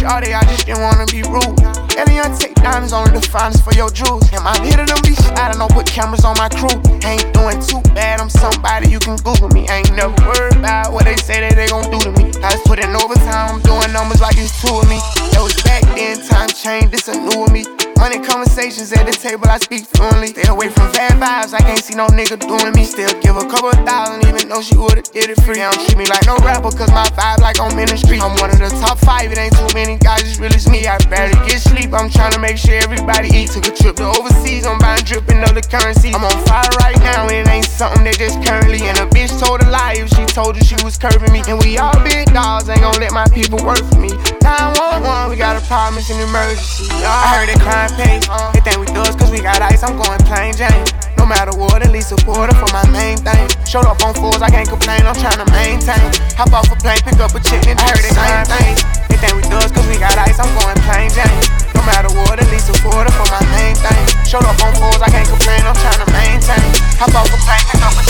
[0.05, 1.74] Shawty, I just didn't wanna be rude.
[1.97, 4.27] Elian take diamonds, only the finest for your jewels.
[4.33, 6.75] And my hit of them be shit, I don't know, put cameras on my crew.
[7.07, 9.67] Ain't doing too bad, I'm somebody you can Google me.
[9.69, 12.31] Ain't never worried about what they say that they gon' do to me.
[12.43, 14.99] I just put in overtime, I'm doing numbers like it's two of me.
[15.31, 17.63] That was back then, time changed, this a new of me.
[17.97, 20.35] Money conversations at the table, I speak fluently.
[20.35, 22.83] Stay away from bad vibes, I can't see no nigga doing me.
[22.83, 25.55] Still give a couple thousand, even though she would've did it free.
[25.55, 28.19] They don't treat me like no rapper, cause my vibe like on ministry.
[28.19, 30.87] I'm one of the top five, it ain't too many guys, it's really me.
[30.87, 33.51] I barely get sleep, I'm trying to make sure everybody eat.
[33.51, 36.09] Took a trip to overseas, I'm buying dripping other currency.
[36.13, 38.81] I'm on fire right now, and it ain't something that just currently.
[38.88, 41.43] And a bitch told a lie if she told you she was curving me.
[41.47, 44.09] And we all big dogs, ain't gon' let my people work for me.
[44.41, 46.89] 911, we got a problem, it's an emergency.
[47.05, 48.17] I heard they crime pay.
[48.29, 50.86] Uh, they think we thugs cause we got ice, I'm going plain Jane.
[51.17, 53.45] No matter what, at least support her for my main thing.
[53.65, 56.09] Showed up on fours, I can't complain, I'm trying to maintain.
[56.38, 58.73] Hop off a plane, pick up a chick, and I heard they same thing.
[59.09, 61.74] They think we thugs cause we got ice, I'm going plain Jane.
[61.86, 64.05] Matter what, at least support her for my main thing.
[64.25, 66.71] Showed up on fours, I can't complain, I'm trying to maintain.
[66.97, 68.03] A pick up a pick up a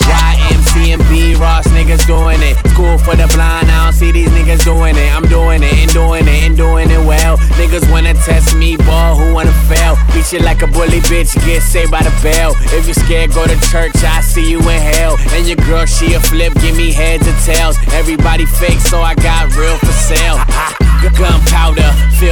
[0.00, 0.08] chick.
[0.08, 2.56] YMC and B Ross niggas doing it.
[2.72, 5.12] School for the blind, I don't see these niggas doing it.
[5.12, 7.36] I'm doing it and doing it and doing it well.
[7.60, 10.00] Niggas wanna test me, ball, who wanna fail?
[10.14, 12.56] Beat you like a bully bitch, get saved by the bell.
[12.72, 15.18] If you scared, go to church, I see you in hell.
[15.36, 17.76] And your girl, she a flip, give me heads or tails.
[17.92, 20.40] Everybody fake, so I got real for sale.
[21.18, 22.31] Gunpowder, fill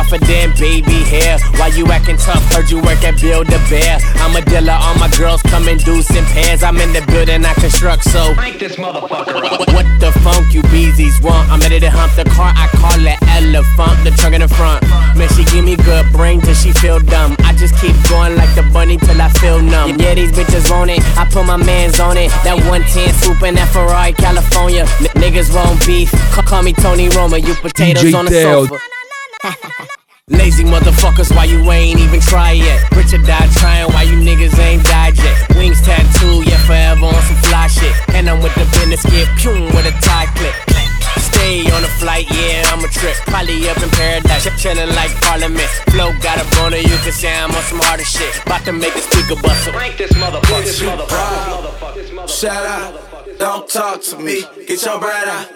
[0.00, 1.38] Niggas softer than baby hair.
[1.56, 2.42] Why you acting tough?
[2.52, 3.98] Heard you work at Build a Bear.
[4.16, 6.62] I'm a dealer, all my girls come in deuce in pairs.
[6.62, 8.34] I'm in the building, I construct, so.
[8.34, 9.58] Crank this motherfucker up.
[9.60, 11.50] What, what the funk you beezies want?
[11.50, 14.82] I'm ready to hump the car, I call it elephant, the trunk in the front.
[15.16, 17.36] Man, she give me good brain till she feel dumb.
[17.40, 19.98] I just keep going like the bunny till I feel numb.
[19.98, 22.30] Yeah, these bitches want it, I put my mans on it.
[22.44, 24.82] That 110 swooping that Ferrari, California.
[25.00, 28.66] N- niggas want beef, call, call me Tony Roma, you potatoes DJ on the Teo.
[28.66, 28.78] sofa.
[30.28, 32.88] Lazy motherfuckers, why you ain't even try yet?
[32.92, 35.56] Richard died trying, why you niggas ain't died yet?
[35.56, 37.92] Wings tattoo, yeah, forever on some fly shit.
[38.14, 40.54] And I'm with the business, get pew with a tie clip.
[41.18, 43.16] Stay on the flight, yeah, I'm a trip.
[43.26, 45.68] Probably up in paradise, ch- chillin' like Parliament.
[45.90, 48.30] Flow got a boner, you can say I'm on some harder shit.
[48.46, 49.72] About to make the speaker bustle.
[49.72, 50.62] Crank this motherfucker.
[50.62, 52.28] This motherfucker.
[52.28, 55.48] Shout out, don't talk to me, get your bread out.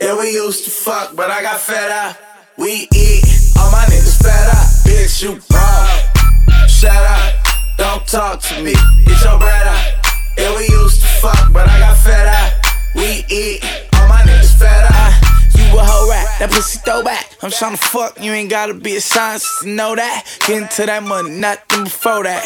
[0.00, 2.16] Yeah, we used to fuck, but I got fed up.
[2.56, 3.24] We eat,
[3.58, 4.68] all my niggas fed out.
[4.84, 6.68] Bitch, you broke.
[6.68, 7.32] Shout out,
[7.78, 8.74] don't talk to me,
[9.04, 9.92] get your bread out.
[10.36, 12.52] Yeah, we used to fuck, but I got fed out.
[12.94, 15.12] We eat, all my niggas fed out.
[15.54, 17.31] You a hoe rat, that pussy throwback.
[17.44, 20.38] I'm tryna fuck, you ain't gotta be a scientist to know that.
[20.46, 22.44] Get into that money, nothing before that.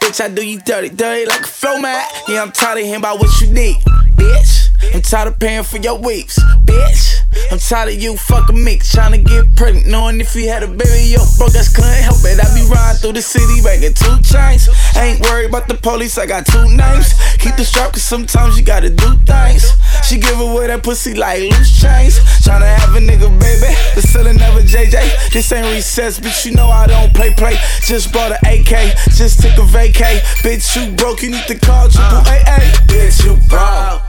[0.00, 2.08] Bitch, I do you dirty, dirty like a flow mat.
[2.28, 3.74] Yeah, I'm tired of hearing about what you need,
[4.14, 4.94] bitch.
[4.94, 7.16] I'm tired of paying for your weeks, bitch.
[7.50, 11.10] I'm tired of you fucking me, tryna get pregnant, knowing if you had a baby,
[11.10, 12.38] yo, broke ass couldn't help it.
[12.38, 14.68] I be riding through the city, banging two chains.
[14.96, 17.14] Ain't worried about the police, I got two names.
[17.38, 19.74] Keep the strap, cause sometimes you gotta do things.
[20.06, 22.18] She give away that pussy like loose chains.
[22.46, 25.32] Tryna have a nigga, baby, but still never JJ.
[25.32, 27.56] This ain't recess, bitch, you know I don't play play.
[27.82, 30.20] Just bought an AK, just took a vacay.
[30.44, 32.42] Bitch, you broke, you need to call triple uh.
[32.46, 32.58] AA.
[32.86, 34.02] Bitch, you broke.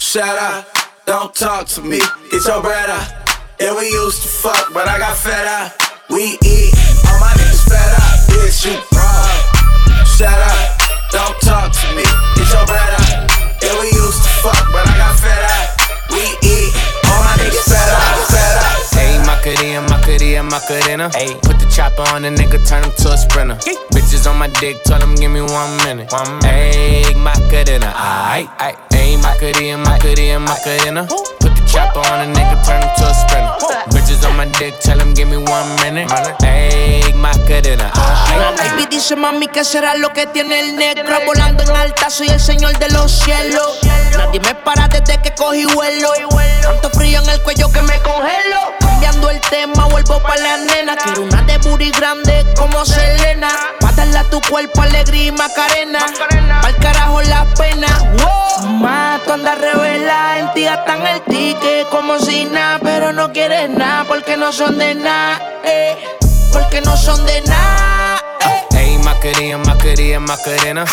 [0.00, 0.66] Shut up,
[1.06, 2.00] don't talk to me.
[2.32, 3.22] It's your up.
[3.60, 5.72] Yeah, we used to fuck, but I got fed up.
[6.10, 6.74] We eat,
[7.06, 8.18] all my niggas fed up.
[8.28, 10.06] Bitch, you broke.
[10.06, 10.78] Shut up,
[11.10, 12.04] don't talk to me.
[12.36, 13.30] Get your up.
[13.62, 15.82] Yeah, we used to fuck, but I got fed up.
[16.10, 16.74] We eat,
[17.12, 18.72] all my niggas fed up, fed up.
[18.96, 21.06] Hey, Macarena, Macarena, Macarena.
[21.12, 23.56] Hey, put the chopper on the nigga, turn him to a sprinter.
[23.92, 26.10] Bitches on my dick, tell him give me one minute.
[26.12, 26.74] One minute.
[26.74, 28.48] Hey, Macarena, aight.
[28.92, 31.06] Hey, Macarena, Macarena, Macarena.
[31.40, 31.51] Put
[38.56, 41.16] baby dice mami que será lo que tiene el negro.
[41.26, 43.78] Volando en alta, soy el señor de los cielos.
[44.16, 46.10] Nadie me para desde que cogí vuelo.
[46.62, 50.94] Tanto frío en el cuello que me congelo Cambiando el tema, vuelvo pa' la nena
[50.94, 53.48] Quiero una de booty grande como Selena
[53.80, 56.06] Pa' darle a tu cuerpo alegría y macarena
[56.62, 57.88] Pa'l carajo la pena
[58.18, 58.68] wow.
[58.74, 63.70] Ma, tú andas revela En ti gastan el ticket como si nada Pero no quieres
[63.70, 65.96] nada porque no son de nada eh.
[66.52, 68.22] Porque no son de nada
[68.70, 70.84] Hey, Macarena, Macarena, Macarena.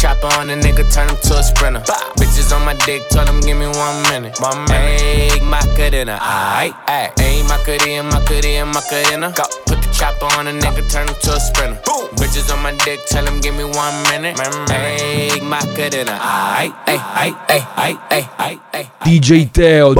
[0.00, 1.80] Chopper on the nigga, turn him to a sprinter.
[2.16, 4.40] Bitches on my dick, tell him give me one minute.
[4.40, 4.98] One minute.
[4.98, 6.72] Hey, Macarena, aight.
[7.20, 9.30] Hey, Macarena, Macarena, Macarena.
[9.36, 9.44] Go.
[9.66, 11.78] Put the chopper on the nigga, turn him to a sprinter.
[12.16, 14.40] Bitches on my dick, tell him give me one minute.
[14.70, 18.88] Hey, Macarena, aight, aight, aight, aight, aight, aight, aight.
[19.04, 19.94] DJ Teo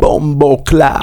[0.00, 1.02] Bombo Clap